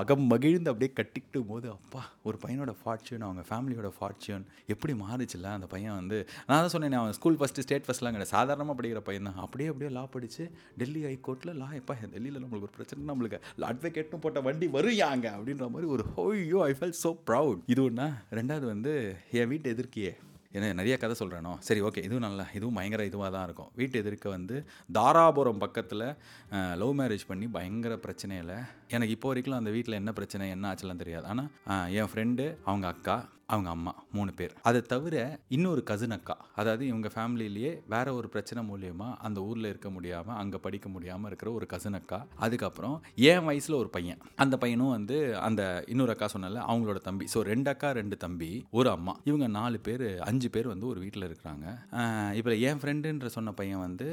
அகம் 0.00 0.26
மகிழ்ந்து 0.32 0.70
அப்படியே 0.72 0.90
கட்டிக்கிட்டும் 1.04 1.48
போது 1.52 1.66
அப்பா 1.76 2.02
ஒரு 2.28 2.36
பையனோட 2.44 2.74
ஃபார்ச்சூன் 2.80 3.24
அவங்க 3.28 3.44
ஃபேமிலியோட 3.50 3.90
ஃபார்ச்சூன் 3.96 4.44
எப்படி 4.74 4.92
மாறுச்சுல்ல 5.04 5.48
அந்த 5.58 5.66
பையன் 5.72 5.96
வந்து 6.00 6.18
நான் 6.48 6.60
தான் 6.62 6.72
சொன்னேன் 6.74 6.98
அவன் 7.00 7.16
ஸ்கூல் 7.18 7.38
ஃபஸ்ட்டு 7.40 7.64
ஸ்டேட் 7.66 7.86
ஃபஸ்ட்லாம் 7.86 8.14
கிடையாது. 8.16 8.34
சாதாரணமாக 8.36 8.76
படிக்கிற 8.78 9.00
பையன் 9.08 9.28
தான். 9.28 9.40
அப்படியே 9.46 9.68
அப்படியே 9.72 9.90
லா 9.96 10.04
படித்து 10.16 10.44
டெல்லி 10.82 11.02
ஹைகோர்ட்டில் 11.08 11.54
லா 11.62 11.68
எப்பா 11.80 11.96
டெல்லியில் 12.14 12.40
நம்மளுக்கு 12.42 12.68
ஒரு 12.68 12.76
பிரச்சனை 12.78 13.08
நம்மளுக்கு 13.12 13.40
அட்வொகேட்னு 13.70 14.22
போட்ட 14.26 14.40
வண்டி 14.48 14.68
வருயாங்க. 14.76 15.26
அப்படின்ற 15.38 15.66
மாதிரி 15.74 15.88
ஒரு 15.96 16.06
ஹோய்யோ 16.16 16.60
ஐ 16.70 16.72
ஃபெல் 16.80 16.98
ஸோ 17.04 17.12
ப்ரவுட் 17.30 17.60
இது 17.74 17.82
ஒன்றா 17.88 18.08
ரெண்டாவது 18.40 18.68
வந்து 18.74 18.94
என் 19.40 19.50
வீட்டு 19.54 19.74
எதிர்க்கியே. 19.76 20.14
ஏன்னா 20.54 20.66
நிறைய 20.80 20.94
கதை 21.02 21.14
சொல்கிறேனோ 21.20 21.52
சரி 21.68 21.80
ஓகே 21.88 22.02
இதுவும் 22.06 22.24
நல்லா 22.26 22.44
இதுவும் 22.58 22.76
பயங்கர 22.78 23.04
இதுவாக 23.10 23.30
தான் 23.36 23.46
இருக்கும். 23.48 23.70
வீட்டு 23.80 24.02
எதிர்க்க 24.02 24.36
வந்து 24.36 24.56
தாராபுரம் 24.98 25.62
பக்கத்தில் 25.64 26.06
லவ் 26.82 26.94
மேரேஜ் 27.00 27.24
பண்ணி 27.30 27.46
பயங்கர 27.56 27.94
பிரச்சனையில் 28.06 28.54
எனக்கு 28.94 29.14
இப்போ 29.16 29.28
வரைக்கும் 29.30 29.60
அந்த 29.60 29.72
வீட்டில் 29.76 30.00
என்ன 30.00 30.12
பிரச்சனை 30.18 30.50
என்ன 30.56 30.72
ஆச்சுலாம் 30.72 31.02
தெரியாது. 31.04 31.26
ஆனால் 31.32 31.90
என் 32.00 32.10
ஃப்ரெண்டு 32.12 32.46
அவங்க 32.68 32.86
அக்கா 32.94 33.16
அவங்க 33.46 33.70
அம்மா 33.70 33.92
மூணு 34.12 34.32
பேர். 34.32 34.52
அதை 34.62 34.80
தவிர 34.82 35.14
இன்னொரு 35.48 35.82
கசின் 35.82 36.10
அக்கா 36.10 36.36
அதாவது 36.54 36.86
இவங்க 36.86 37.08
ஃபேமிலியிலேயே 37.14 37.72
வேற 37.88 38.14
ஒரு 38.14 38.28
பிரச்சனை 38.28 38.60
மூலியமா 38.68 39.14
அந்த 39.16 39.40
ஊரில் 39.40 39.64
இருக்க 39.64 39.90
முடியாமல் 39.90 40.36
அங்கே 40.36 40.58
படிக்க 40.58 40.88
முடியாமல் 40.88 41.26
இருக்கிற 41.26 41.50
ஒரு 41.52 41.66
கசின் 41.66 41.94
அக்கா 41.94 42.18
அதுக்கப்புறம் 42.36 42.96
என் 43.30 43.44
வயசில் 43.44 43.74
ஒரு 43.74 43.88
பையன். 43.88 44.18
அந்த 44.36 44.56
பையனும் 44.56 44.90
வந்து 44.90 45.18
அந்த 45.38 45.84
இன்னொரு 45.86 46.16
அக்கா 46.16 46.28
சொன்னல 46.34 46.62
அவங்களோட 46.70 47.00
தம்பி. 47.00 47.26
ஸோ 47.34 47.40
ரெண்டு 47.50 47.70
அக்கா 47.70 47.90
ரெண்டு 47.90 48.16
தம்பி 48.16 48.50
ஒரு 48.70 48.90
அம்மா. 48.90 49.14
இவங்க 49.24 49.46
நாலு 49.46 49.78
பேர் 49.80 50.06
அஞ்சு 50.20 50.50
பேர் 50.50 50.66
வந்து 50.66 50.86
ஒரு 50.86 51.00
வீட்டில் 51.00 51.26
இருக்கிறாங்க. 51.28 51.66
இப்போ 52.34 52.54
என் 52.56 52.78
ஃப்ரெண்டுன்ற 52.78 53.26
சொன்ன 53.26 53.52
பையன் 53.52 53.78
வந்து 53.78 54.08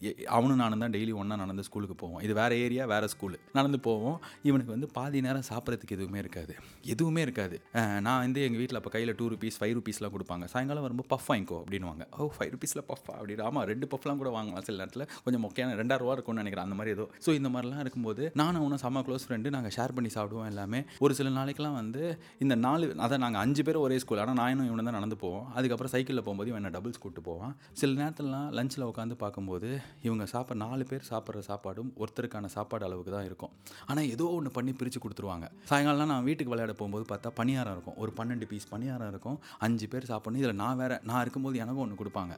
எ- 0.00 0.16
அவனும் 0.36 0.56
நானும் 0.56 0.78
தான் 0.78 0.90
டெய்லி 0.90 1.14
ஒன்றா 1.14 1.36
நடந்து 1.36 1.62
ஸ்கூலுக்கு 1.62 1.94
போவோம். 1.94 2.20
இது 2.20 2.34
வேற 2.34 2.56
ஏரியா 2.56 2.84
வேற 2.86 3.06
ஸ்கூலு 3.14 3.38
நடந்து 3.52 3.80
போவோம். 3.80 4.18
இவனுக்கு 4.42 4.72
வந்து 4.72 4.88
பாதி 4.90 5.20
நேரம் 5.20 5.48
சாப்பிட்றதுக்கு 5.52 5.96
எதுவுமே 5.96 6.18
இருக்காது. 6.18 6.54
எதுவுமே 6.84 7.20
இருக்காது. 7.22 7.56
நான் 8.00 8.21
நான் 8.22 8.28
வந்து 8.30 8.42
எங்கள் 8.46 8.60
வீட்டில் 8.62 8.78
அப்போ 8.78 8.90
கையில் 8.94 9.10
டூ 9.20 9.24
ருபீஸ் 9.32 9.56
ஃபைவ் 9.60 9.72
ருபீஸ்லாம் 9.76 10.12
கொடுப்பாங்க. 10.14 10.44
சாயங்காலம் 10.52 10.84
வரும்போது 10.84 11.08
பஃப் 11.12 11.28
வாங்கிக்கோ 11.30 11.56
அப்படின்னுவாங்க. 11.62 12.04
ஓ 12.18 12.26
ஃபைவ் 12.34 12.50
ருபீஸில் 12.54 12.82
பஃப்பா 12.90 13.12
அப்படின்னு 13.18 13.42
ஆமாம் 13.46 13.64
ரெண்டு 13.70 13.86
பஃப்லாம் 13.92 14.20
கூட 14.20 14.30
வாங்கலாம் 14.34 14.64
சில 14.66 14.76
நேரத்தில். 14.80 15.04
கொஞ்சம் 15.24 15.42
முக்கியமான 15.44 15.76
ரெண்டாயிரம் 15.80 16.04
ரூபா 16.04 16.14
இருக்கும்னு 16.16 16.42
நினைக்கிறேன் 16.42 16.66
அந்த 16.66 16.76
மாதிரி 16.80 16.92
ஏதோ. 16.96 17.04
ஸோ 17.24 17.30
இந்த 17.38 17.48
மாதிரிலாம் 17.54 17.80
இருக்கும்போது 17.84 18.22
நானும் 18.40 18.60
அவனும் 18.62 18.80
செம்ம 18.84 19.02
க்ளோஸ் 19.06 19.24
ஃப்ரெண்டு 19.28 19.52
நாங்கள் 19.56 19.74
ஷேர் 19.76 19.94
பண்ணி 19.96 20.10
சாப்பிடுவோம் 20.16 20.48
எல்லாமே. 20.52 20.80
ஒரு 21.06 21.16
சில 21.20 21.32
நாளைக்கெல்லாம் 21.38 21.78
வந்து 21.80 22.02
இந்த 22.44 22.56
நாலு 22.66 22.90
அதான் 23.06 23.22
நாங்கள் 23.24 23.42
அஞ்சு 23.44 23.64
பேர் 23.68 23.80
ஒரே 23.84 23.98
ஸ்கூல் 24.04 24.22
ஆனால் 24.24 24.38
நானும் 24.42 24.68
இவனு 24.70 24.86
தான் 24.90 24.96
நடந்து 24.98 25.18
போவோம். 25.24 25.48
அதுக்கப்புறம் 25.56 25.92
சைக்கிளில் 25.94 26.24
போகும்போது 26.28 26.52
இவன் 26.52 26.70
டபுள்ஸ் 26.76 27.02
கூப்பிட்டு 27.04 27.24
போவான். 27.30 27.56
சில 27.82 27.90
நேரத்துலலாம் 28.02 28.48
லஞ்சில் 28.60 28.86
உட்காந்து 28.90 29.18
பார்க்கும்போது 29.24 29.70
இவங்க 30.08 30.26
சாப்பிட்ற 30.34 30.60
நாலு 30.64 30.86
பேர் 30.92 31.08
சாப்பிட்ற 31.10 31.44
சாப்பாடும் 31.50 31.90
ஒருத்தருக்கான 32.04 32.52
சாப்பாடு 32.56 32.86
அளவுக்கு 32.90 33.14
தான் 33.18 33.28
இருக்கும். 33.32 33.52
ஆனால் 33.90 34.08
ஏதோ 34.14 34.28
ஒன்று 34.38 34.56
பண்ணி 34.60 34.74
பிரித்து 34.82 35.02
கொடுத்துருவாங்க. 35.06 35.48
சாயங்காலம் 35.72 36.14
நான் 36.14 36.26
வீட்டுக்கு 36.30 36.54
விளையாட 36.54 36.76
போகும்போது 36.82 37.06
பார்த்தா 37.12 37.36
பணியாரம் 37.42 37.76
இருக்கும். 37.78 37.98
ஒரு 38.02 38.10
பன்னெண்டு 38.18 38.48
பீஸ் 38.52 38.68
பணியாரம் 38.72 39.10
இருக்கும். 39.12 39.38
அஞ்சு 39.66 39.88
பேர் 39.94 40.08
சாப்பிட்ணும். 40.12 40.40
இதில் 40.42 40.60
நான் 40.62 40.78
வேறு 40.82 40.98
நான் 41.10 41.22
இருக்கும்போது 41.24 41.62
எனக்கும் 41.64 41.84
ஒன்று 41.86 42.00
கொடுப்பாங்க. 42.02 42.34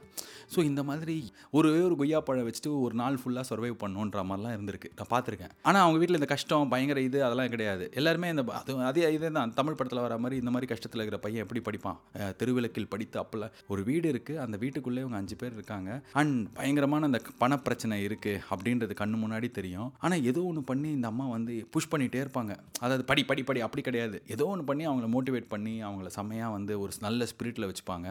ஸோ 0.55 0.59
இந்த 0.69 0.83
மாதிரி 0.89 1.17
ஒரு 1.59 1.71
ஒரு 1.87 1.97
கொய்யா 2.01 2.21
பழம் 2.29 2.47
வச்சுட்டு 2.49 2.73
ஒரு 2.85 2.97
நாள் 3.03 3.19
ஃபுல்லாக 3.23 3.45
சர்வைவ் 3.51 3.77
பண்ணுன்ற 3.85 4.25
மாதிரிலாம் 4.31 4.55
இருந்திருக்கு. 4.57 4.91
நான் 4.99 5.11
பார்த்துருக்கேன். 5.15 5.53
ஆனால் 5.67 5.83
அவங்க 5.85 5.99
வீட்டில் 6.03 6.19
இந்த 6.21 6.31
கஷ்டம் 6.35 6.71
பயங்கர 6.75 7.01
இது 7.09 7.21
அதெல்லாம் 7.29 7.53
கிடையாது. 7.55 7.87
எல்லாருமே 8.01 8.29
இந்த 8.35 8.45
அது 8.61 8.79
அதே 8.91 9.07
இதே 9.17 9.31
தான் 9.39 9.55
தமிழ் 9.61 9.79
படத்தில் 9.79 10.05
வர 10.07 10.17
மாதிரி 10.25 10.41
இந்த 10.43 10.53
மாதிரி 10.55 10.69
கஷ்டத்தில் 10.73 11.03
இருக்கிற 11.03 11.21
பையன் 11.27 11.45
எப்படி 11.47 11.63
படிப்பான்? 11.69 11.99
திருவிளக்கில் 12.41 12.63
தெருவிளக்கில் 12.65 12.91
படித்து 12.93 13.17
அப்பல 13.21 13.45
ஒரு 13.73 13.81
வீடு 13.89 14.07
இருக்குது 14.13 14.41
அந்த 14.43 14.55
வீட்டுக்குள்ளே 14.63 15.01
இவங்க 15.03 15.17
அஞ்சு 15.21 15.35
பேர் 15.41 15.55
இருக்காங்க. 15.57 15.89
அண்ட் 16.19 16.37
பயங்கரமான 16.57 17.07
அந்த 17.09 17.19
பணப்பிரச்சனை 17.41 17.97
இருக்குது 18.07 18.41
அப்படின்றது 18.53 18.93
கண்ணு 19.01 19.17
முன்னாடி 19.23 19.47
தெரியும். 19.59 19.89
ஆனால் 20.05 20.23
ஏதோ 20.29 20.41
ஒன்று 20.49 20.61
பண்ணி 20.71 20.89
இந்த 20.97 21.07
அம்மா 21.11 21.25
வந்து 21.35 21.53
புஷ் 21.73 21.89
பண்ணிகிட்டே 21.91 22.21
இருப்பாங்க. 22.25 22.53
அதாவது 22.83 23.03
படி 23.09 23.23
படி 23.29 23.43
படி 23.49 23.59
அப்படி 23.67 23.83
கிடையாது. 23.89 24.17
ஏதோ 24.35 24.45
ஒன்று 24.53 24.67
பண்ணி 24.69 24.83
அவங்கள 24.89 25.09
மோட்டிவேட் 25.15 25.49
பண்ணி 25.53 25.64
அவங்கள 25.87 26.09
செம்மையாக 26.17 26.51
வந்து 26.55 26.73
ஒரு 26.83 26.91
நல்ல 27.05 27.27
ஸ்பிரிட்டில் 27.31 27.67
வச்சுப்பாங்க. 27.71 28.07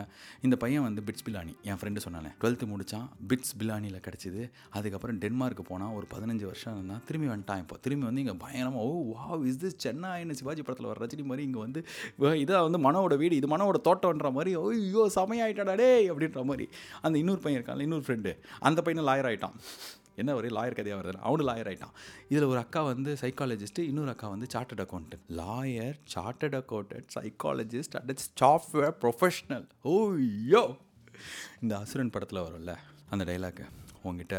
இந்த 0.46 0.56
பையன் 0.64 0.84
வந்து 0.88 1.02
பிட்ஸ் 1.08 1.24
பிலானி 1.28 1.54
என் 1.70 1.78
ஃப்ரெண்டு 1.80 2.02
சொன்னானே 2.06 2.30
டுவெல்த்து 2.42 2.68
முடித்தான் 2.72 3.06
பிட்ஸ் 3.30 3.54
பிலானியில் 3.62 4.00
கிடச்சிது. 4.06 4.42
அதுக்கப்புறம் 4.78 5.18
டென்மார்க் 5.24 5.62
போனால் 5.70 5.94
ஒரு 5.98 6.08
பதினஞ்சு 6.14 6.46
வருஷம் 6.50 6.74
இருந்தால் 6.78 7.02
திரும்பி 7.08 7.30
வந்துட்டான் 7.32 7.62
இப்போ. 7.64 7.78
திரும்பி 7.86 8.06
வந்து 8.10 8.22
இங்கே 8.24 8.36
பயங்கரமாக 8.44 8.84
ஓ 8.86 8.92
வா 9.12 9.38
இஸ் 9.52 9.60
திஸ் 9.64 9.78
சென்னைன்னு 9.86 10.38
சிவாஜி 10.42 10.64
படத்தில் 10.68 10.90
வர 10.90 10.98
ரஜினி 11.04 11.26
மாதிரி 11.32 11.46
இங்கே 11.48 11.60
வந்து 11.66 11.82
இதாக 12.44 12.62
வந்து 12.68 12.80
மனோட 12.88 13.16
வீடு 13.24 13.40
இது 13.40 13.50
மனோட 13.56 13.80
தோட்டம்ன்ற 13.88 14.30
மாதிரி 14.38 14.52
ஐயோ 14.62 15.04
செமையாயிட்டாடா 15.18 15.90
அப்படின்ற 16.12 16.42
மாதிரி. 16.52 16.68
அந்த 17.06 17.16
இன்னொரு 17.24 17.42
பையன் 17.44 17.60
இருக்கான் 17.60 17.84
இன்னொரு 17.88 18.06
ஃப்ரெண்டு 18.08 18.32
அந்த 18.68 18.80
பையனும் 18.86 19.08
லாயர் 19.10 19.28
ஆயிட்டான். 19.30 19.56
என்ன 20.18 20.34
ஒரே 20.34 20.48
லாயர் 20.50 20.76
கதையாக 20.76 21.00
வருது 21.00 21.22
அவனு 21.24 21.46
லாயர் 21.48 21.70
ஆகிட்டான் 21.70 21.94
இதில் 22.28 22.46
ஒரு 22.46 22.58
அக்கா 22.58 22.82
வந்து 22.88 23.12
சைக்காலஜிஸ்ட்டு 23.22 23.86
இன்னொரு 23.88 24.10
அக்கா 24.10 24.28
வந்து 24.28 24.48
chartered 24.54 24.82
accountant 24.84 25.24
lawyer 25.38 25.96
chartered 26.14 26.56
accountant 26.56 27.08
psychologist 27.16 27.96
at 28.00 28.12
software 28.42 28.94
professional 29.02 29.66
ஓய்யோ! 29.92 30.62
இந்த 31.62 31.74
அசுரன் 31.78 32.10
படத்தில் 32.10 32.44
வரும்ல 32.44 32.74
அந்த 33.10 33.24
டைலாக்கு 33.24 33.66
உங்ககிட்ட 34.02 34.36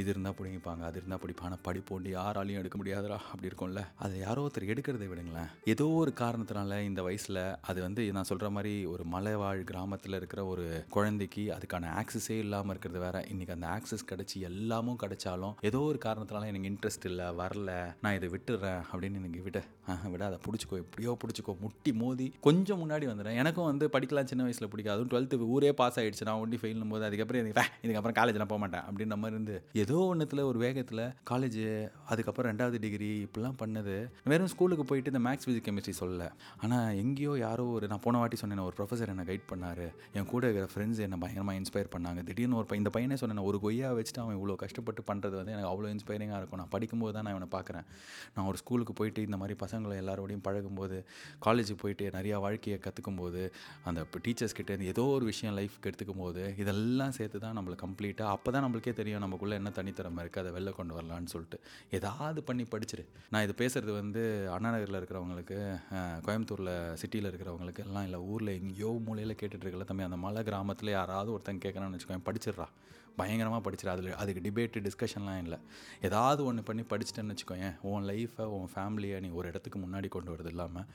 இது 0.00 0.10
இருந்தால் 0.12 0.36
பிடிங்கிப்பாங்க 0.38 0.82
அது 0.88 0.98
இருந்தால் 1.00 1.20
பிடிப்பாங்க 1.22 1.56
படிப்போண்டி 1.66 2.10
யாராலையும் 2.16 2.60
எடுக்க 2.60 2.76
முடியாதுடா 2.80 3.16
அப்படி 3.30 3.48
இருக்கும்ல. 3.50 3.80
அதை 4.04 4.14
யாரோ 4.24 4.42
ஒருத்தர் 4.46 4.68
எடுக்கிறதை 4.72 5.06
விடுங்களேன். 5.12 5.48
ஏதோ 5.72 5.86
ஒரு 6.00 6.12
காரணத்தினால 6.20 6.78
இந்த 6.88 7.00
வயசில் 7.06 7.40
அது 7.70 7.78
வந்து 7.86 8.02
நான் 8.16 8.28
சொல்கிற 8.30 8.48
மாதிரி 8.56 8.72
ஒரு 8.92 9.04
மலைவாழ் 9.14 9.62
கிராமத்தில் 9.70 10.18
இருக்கிற 10.18 10.40
ஒரு 10.52 10.66
குழந்தைக்கு 10.96 11.44
அதுக்கான 11.56 11.90
ஆக்சஸே 12.00 12.36
இல்லாமல் 12.44 12.72
இருக்கிறது 12.74 13.00
வேற. 13.06 13.24
இன்றைக்கி 13.32 13.54
அந்த 13.56 13.68
ஆக்சஸ் 13.76 14.06
கிடச்சி 14.12 14.36
எல்லாமும் 14.50 15.00
கிடைச்சாலும் 15.02 15.56
ஏதோ 15.70 15.80
ஒரு 15.90 16.00
காரணத்தினால 16.06 16.50
எனக்கு 16.52 16.70
இன்ட்ரெஸ்ட் 16.72 17.08
இல்லை 17.12 17.26
வரல 17.40 17.70
நான் 18.04 18.18
இதை 18.18 18.30
விட்டுடுறேன் 18.36 18.80
அப்படின்னு 18.92 19.20
எனக்கு 19.22 19.44
விட. 19.48 19.60
விட 20.14 20.22
அதை 20.30 20.38
பிடிச்சிக்கோ 20.46 20.78
எப்படியோ 20.84 21.12
பிடிச்சிக்கோ 21.24 21.56
முட்டி 21.64 21.92
மோதி 22.02 22.28
கொஞ்சம் 22.46 22.80
முன்னாடி 22.82 23.04
வந்துடுறேன். 23.10 23.40
எனக்கும் 23.42 23.68
வந்து 23.70 23.86
படிக்கலாம் 23.96 24.30
சின்ன 24.32 24.48
வயசில் 24.48 24.70
பிடிக்காது. 24.72 24.96
அதுவும் 24.96 25.12
டுவெல்த்து 25.12 25.50
ஊரே 25.56 25.72
பாஸ் 25.82 26.00
ஆகிடுச்சு 26.00 26.28
நான் 26.30 26.42
ஒண்டி 26.44 26.58
ஃபெயிலும் 26.62 26.94
போது 26.94 27.06
அதுக்கப்புறம் 27.10 27.52
இதுக்கப்புறம் 27.84 28.18
காலேஜ்லாம் 28.20 28.52
போக 28.54 28.60
மாட்டேன். 28.64 28.86
அப்படின்ற 28.88 29.16
மாதிரி 29.22 29.36
இருந்து 29.36 29.56
ஏதோ 29.88 29.98
ஒன்றுத்தில் 30.12 30.40
ஒரு 30.48 30.58
வேகத்தில் 30.62 31.00
காலேஜ் 31.28 31.60
அதுக்கப்புறம் 32.12 32.48
ரெண்டாவது 32.50 32.78
டிகிரி 32.84 33.06
இப்படிலாம் 33.26 33.58
பண்ணது. 33.60 33.94
வெறும் 34.30 34.50
ஸ்கூலுக்கு 34.52 34.84
போயிட்டு 34.90 35.10
இந்த 35.12 35.20
மேக்ஸ் 35.26 35.46
ஃபிசிக் 35.46 35.64
கெமிஸ்ட்ரி 35.68 35.94
சொல்லல. 36.00 36.24
ஆனால் 36.64 36.88
எங்கேயோ 37.02 37.34
யாரோ 37.44 37.64
ஒரு 37.76 37.86
நான் 37.92 38.02
போன 38.06 38.18
வாட்டி 38.22 38.38
சொன்னேன் 38.40 38.62
ஒரு 38.66 38.76
ப்ரொஃபஸர் 38.78 39.10
என்னை 39.12 39.24
கைட் 39.30 39.46
பண்ணார். 39.52 39.82
என் 40.16 40.28
கூட 40.32 40.42
இருக்கிற 40.48 40.66
ஃப்ரெண்ட்ஸ் 40.72 41.00
என்னை 41.06 41.18
பயங்கரமாக 41.22 41.60
இன்ஸ்பயர் 41.60 41.88
பண்ணாங்க. 41.94 42.22
திடீர்னு 42.30 42.58
ஒரு 42.60 42.78
இந்த 42.80 42.92
பையனே 42.96 43.18
சொன்னேன் 43.22 43.46
ஒரு 43.52 43.60
கொய்யா 43.64 43.92
வச்சுட்டு 43.98 44.22
அவன் 44.24 44.36
இவ்வளோ 44.38 44.56
கஷ்டப்பட்டு 44.64 45.04
பண்ணுறது 45.10 45.38
வந்து 45.40 45.54
எனக்கு 45.54 45.70
அவ்வளோ 45.72 45.92
இன்ஸ்பைரிங்காக 45.94 46.40
இருக்கும். 46.42 46.60
நான் 46.62 46.72
படிக்கும்போது 46.74 47.14
தான் 47.18 47.26
நான் 47.28 47.36
இவனை 47.36 47.48
பார்க்குறேன். 47.56 47.86
நான் 48.34 48.48
ஒரு 48.50 48.60
ஸ்கூலுக்கு 48.62 48.96
போயிட்டு 49.00 49.26
இந்த 49.28 49.38
மாதிரி 49.44 49.56
பசங்களை 49.64 49.96
எல்லாரோடையும் 50.02 50.44
பழகும்போது 50.48 50.98
காலேஜுக்கு 51.46 51.82
போயிட்டு 51.84 52.12
நிறையா 52.18 52.38
வாழ்க்கையை 52.46 52.80
கற்றுக்கும் 52.88 53.22
போது 53.22 53.44
அந்த 53.88 54.06
டீச்சர்ஸ் 54.26 54.58
கிட்டேருந்து 54.60 54.92
ஏதோ 54.96 55.06
ஒரு 55.16 55.26
விஷயம் 55.32 55.56
லைஃப்க்கு 55.60 55.90
எடுத்துக்கும் 55.92 56.22
போது 56.26 56.44
இதெல்லாம் 56.64 57.16
சேர்த்து 57.20 57.44
தான் 57.46 57.58
நம்மளுக்கு 57.60 57.84
கம்ப்ளீட்டாக 57.86 58.36
அப்போ 58.36 58.48
தான் 58.56 58.66
நம்மளுக்கே 58.68 58.96
தெரியும் 59.02 59.26
நமக்குள்ளே 59.28 59.56
என்ன 59.60 59.76
தனித்திறமை 59.78 60.22
இருக்குது 60.24 60.42
அதை 60.42 60.52
வெளில 60.56 60.72
கொண்டு 60.78 60.96
வரலான்னு 60.98 61.32
சொல்லிட்டு. 61.34 61.60
ஏதாவது 61.98 62.42
பண்ணி 62.50 62.66
படிச்சிரு. 62.74 63.04
நான் 63.32 63.44
இது 63.48 63.54
பேசுகிறது 63.62 63.94
வந்து 64.00 64.22
அண்ணா 64.56 64.70
நகரில் 64.74 65.00
இருக்கிறவங்களுக்கு 65.00 65.58
கோயம்புத்தூரில் 66.26 66.74
சிட்டியில் 67.02 67.30
இருக்கிறவங்களுக்கு 67.30 67.84
எல்லாம் 67.86 68.06
இல்லை 68.08 68.20
ஊரில் 68.32 68.56
எங்கேயோ 68.60 68.92
மூலையில் 69.08 69.38
கேட்டுட்டு 69.42 69.66
இருக்கல 69.66 69.88
தம்பி. 69.90 70.08
அந்த 70.10 70.20
மலை 70.26 70.42
கிராமத்தில் 70.50 70.96
யாராவது 70.98 71.32
ஒருத்தன் 71.36 71.64
கேட்குறான்னு 71.64 71.96
வச்சுக்கோங்க 71.96 72.26
படிச்சிடுறா. 72.30 72.68
பயங்கரமாக 73.20 73.62
படிச்சிரு. 73.66 73.92
அதில் 73.94 74.18
அதுக்கு 74.22 74.44
டிபேட்டு 74.46 74.84
டிஸ்கஷன்லாம் 74.86 75.42
இல்லை. 75.44 75.58
ஏதாவது 76.08 76.40
ஒன்று 76.48 76.68
பண்ணி 76.70 76.84
படிச்சிட்டேன்னு 76.94 77.34
வச்சுக்கோயேன் 77.34 77.76
உன் 77.92 78.08
லைஃப்பை 78.12 78.46
உன் 78.56 78.72
ஃபேமிலியை 78.74 79.20
நீ 79.26 79.30
ஒரு 79.40 79.48
இடத்துக்கு 79.52 79.80
முன்னாடி 79.84 80.10
கொண்டு 80.16 80.32
வரது 80.34 80.52
இல்லாமல் 80.54 80.88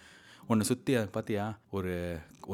ஒன்று 0.51 0.63
சுற்றி 0.69 0.93
பார்த்தியா 1.15 1.43
ஒரு 1.77 1.91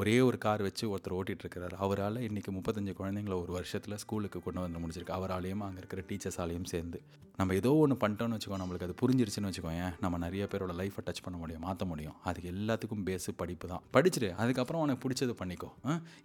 ஒரே 0.00 0.16
ஒரு 0.26 0.36
கார் 0.42 0.62
வச்சு 0.66 0.84
ஒருத்தர் 0.90 1.14
ஓட்டிகிட்ருக்கிறார் 1.16 1.74
அவரால் 1.84 2.18
இன்றைக்கி 2.26 2.50
முப்பத்தஞ்சு 2.56 2.92
குழந்தைங்கள 2.98 3.36
ஒரு 3.44 3.52
வருஷத்தில் 3.56 4.00
ஸ்கூலுக்கு 4.02 4.38
கொண்டு 4.44 4.60
வந்து 4.64 4.82
முடிஞ்சிருக்கு 4.82 5.16
அவராலையும் 5.16 5.64
அங்கே 5.66 5.80
இருக்கிற 5.82 6.02
டீச்சர்ஸாலையும் 6.10 6.68
சேர்ந்து. 6.72 6.98
நம்ம 7.38 7.54
ஏதோ 7.60 7.70
ஒன்று 7.82 7.96
பண்ணிட்டோம்னு 8.02 8.36
வச்சுக்கோ 8.36 8.56
நம்மளுக்கு 8.62 8.86
அது 8.88 8.94
புரிஞ்சிருச்சுன்னு 9.02 9.50
வச்சுக்கோயேன் 9.50 9.92
நம்ம 10.04 10.18
நிறைய 10.24 10.44
பேரோட 10.52 10.72
லைஃப்பை 10.80 11.02
டச் 11.06 11.22
பண்ண 11.26 11.36
முடியும் 11.42 11.64
மாற்ற 11.66 11.84
முடியும். 11.92 12.16
அதுக்கு 12.28 12.48
எல்லாத்துக்கும் 12.54 13.04
பேஸு 13.08 13.30
படிப்பு 13.42 13.68
தான். 13.72 13.84
படிச்சுட்டு 13.96 14.30
அதுக்கப்புறம் 14.42 14.82
உனக்கு 14.84 15.02
பிடிச்சது 15.04 15.34
பண்ணிக்கோ. 15.42 15.70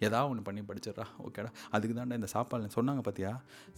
ஏதாவது 0.06 0.30
ஒன்று 0.32 0.46
பண்ணி 0.48 0.64
படிச்சிடுறா. 0.70 1.06
ஓகேடா 1.26 1.52
அதுக்கு 1.76 1.96
தாண்டா 1.98 2.18
இந்த 2.20 2.30
சாப்பாடு 2.36 2.76
சொன்னாங்க 2.78 3.04
பார்த்தியா 3.08 3.32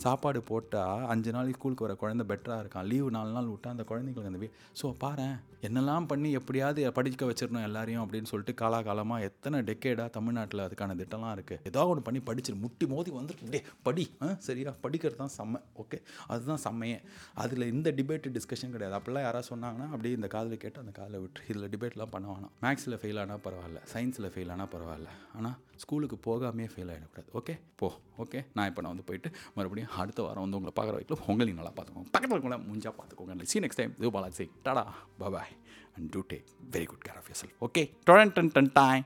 சாப்பாடு 0.04 0.40
போட்டால் 0.50 1.04
அஞ்சு 1.12 1.30
நாள் 1.36 1.54
ஸ்கூலுக்கு 1.56 1.86
வர 1.86 1.94
குழந்தை 2.02 2.24
பெட்டராக 2.30 2.62
இருக்கான். 2.62 2.88
லீவு 2.92 3.10
நாலு 3.16 3.30
நாள் 3.36 3.52
விட்டால் 3.52 3.74
அந்த 3.76 3.86
குழந்தைங்களுக்கு 3.90 4.32
அந்த 4.32 4.50
ஸோ 4.80 4.88
பாரு 5.04 5.28
என்னெல்லாம் 5.66 6.04
பண்ணி 6.10 6.28
எப்படியாவது 6.38 6.80
படிக்க 6.96 7.26
வச்சிடணும் 7.28 7.64
எல்லாரையும் 7.68 8.02
அப்படின்னு 8.02 8.30
சொல்லிட்டு 8.30 8.54
காலாகாலமாக 8.60 9.26
எத்தனை 9.28 9.60
டெக்கேடாக 9.68 10.14
தமிழ்நாட்டில் 10.16 10.62
அதுக்கான 10.66 10.96
திட்டம்லாம் 11.00 11.34
இருக்குது 11.36 11.62
ஏதாவது 11.68 11.90
ஒன்று 11.92 12.04
பண்ணி 12.08 12.20
படிச்சிரு. 12.28 12.56
முட்டி 12.64 12.86
மோதி 12.92 13.10
வந்துருக்கு 13.16 13.50
டே 13.54 13.60
படி. 13.86 14.04
ஆ 14.24 14.28
சரியா? 14.48 14.72
படிக்கிறது 14.84 15.20
தான் 15.22 15.34
செம்ம. 15.38 15.62
ஓகே 15.84 16.00
அதுதான் 16.32 16.62
செம்மையே. 16.66 16.98
அதில் 17.44 17.70
இந்த 17.74 17.90
டிபேட்டு 17.98 18.34
டிஸ்கஷன் 18.36 18.74
கிடையாது. 18.76 18.96
அப்படிலாம் 18.98 19.26
யாராவது 19.28 19.50
சொன்னாங்கன்னா 19.52 19.88
அப்படியே 19.94 20.16
இந்த 20.18 20.30
காதில் 20.36 20.62
கேட்டு 20.64 20.82
அந்த 20.84 20.94
காதில் 20.98 21.22
விட்டு 21.24 21.48
இதில் 21.50 21.70
டிபேட்லாம் 21.74 22.14
பண்ண 22.16 22.28
வேணாம். 22.34 22.52
மேக்ஸில் 22.66 23.00
ஃபெயில் 23.02 23.22
ஆனால் 23.24 23.42
பரவாயில்ல. 23.46 23.82
சயின்ஸில் 23.94 24.32
ஃபெயில் 24.34 24.52
ஆனால் 24.56 24.70
பரவாயில்ல. 24.76 25.10
ஆனால் 25.38 25.56
ஸ்கூலுக்கு 25.82 26.16
போகாமே 26.28 26.64
ஃபெயில் 26.70 26.92
ஆகிடக்கூடாது 26.92 27.30
ஓகே 27.40 27.54
போ. 27.80 27.88
ஓகே 28.22 28.38
நான் 28.56 28.68
இப்போ 28.70 28.80
நான் 28.84 28.92
வந்து 28.94 29.08
போயிட்டு 29.08 29.28
மறுபடியும் 29.54 29.90
அடுத்த 29.90 30.22
வாரம் 30.22 30.50
வந்து 30.50 30.58
உங்களை 30.60 30.74
பார்க்குற 30.78 30.96
வைக்கல 30.98 31.18
உங்களையும் 31.26 31.60
நல்லா 31.60 31.70
பார்த்துக்கோங்க. 31.70 32.06
பக்கத்தில் 32.12 32.38
இருக்கவங்கள 32.38 32.60
முடிஞ்சா 32.70 32.92
பார்த்துக்கோங்க. 33.00 33.42
சி 33.42 33.58
நெக்ஸ்ட் 33.58 33.80
டைம் 33.80 33.94
இது 33.98 34.10
Balaji 34.10 34.50
Tata. 34.62 34.94
Bye 35.18 35.56
and 35.96 36.08
do 36.08 36.20
take 36.32 36.44
very 36.72 36.84
good 36.84 37.04
care 37.08 37.16
of 37.16 37.28
yourself 37.42 37.56
okay 37.66 37.82
torrent 38.10 38.32
டன் 38.32 38.50
டன் 38.52 38.70
டாய் 38.72 39.04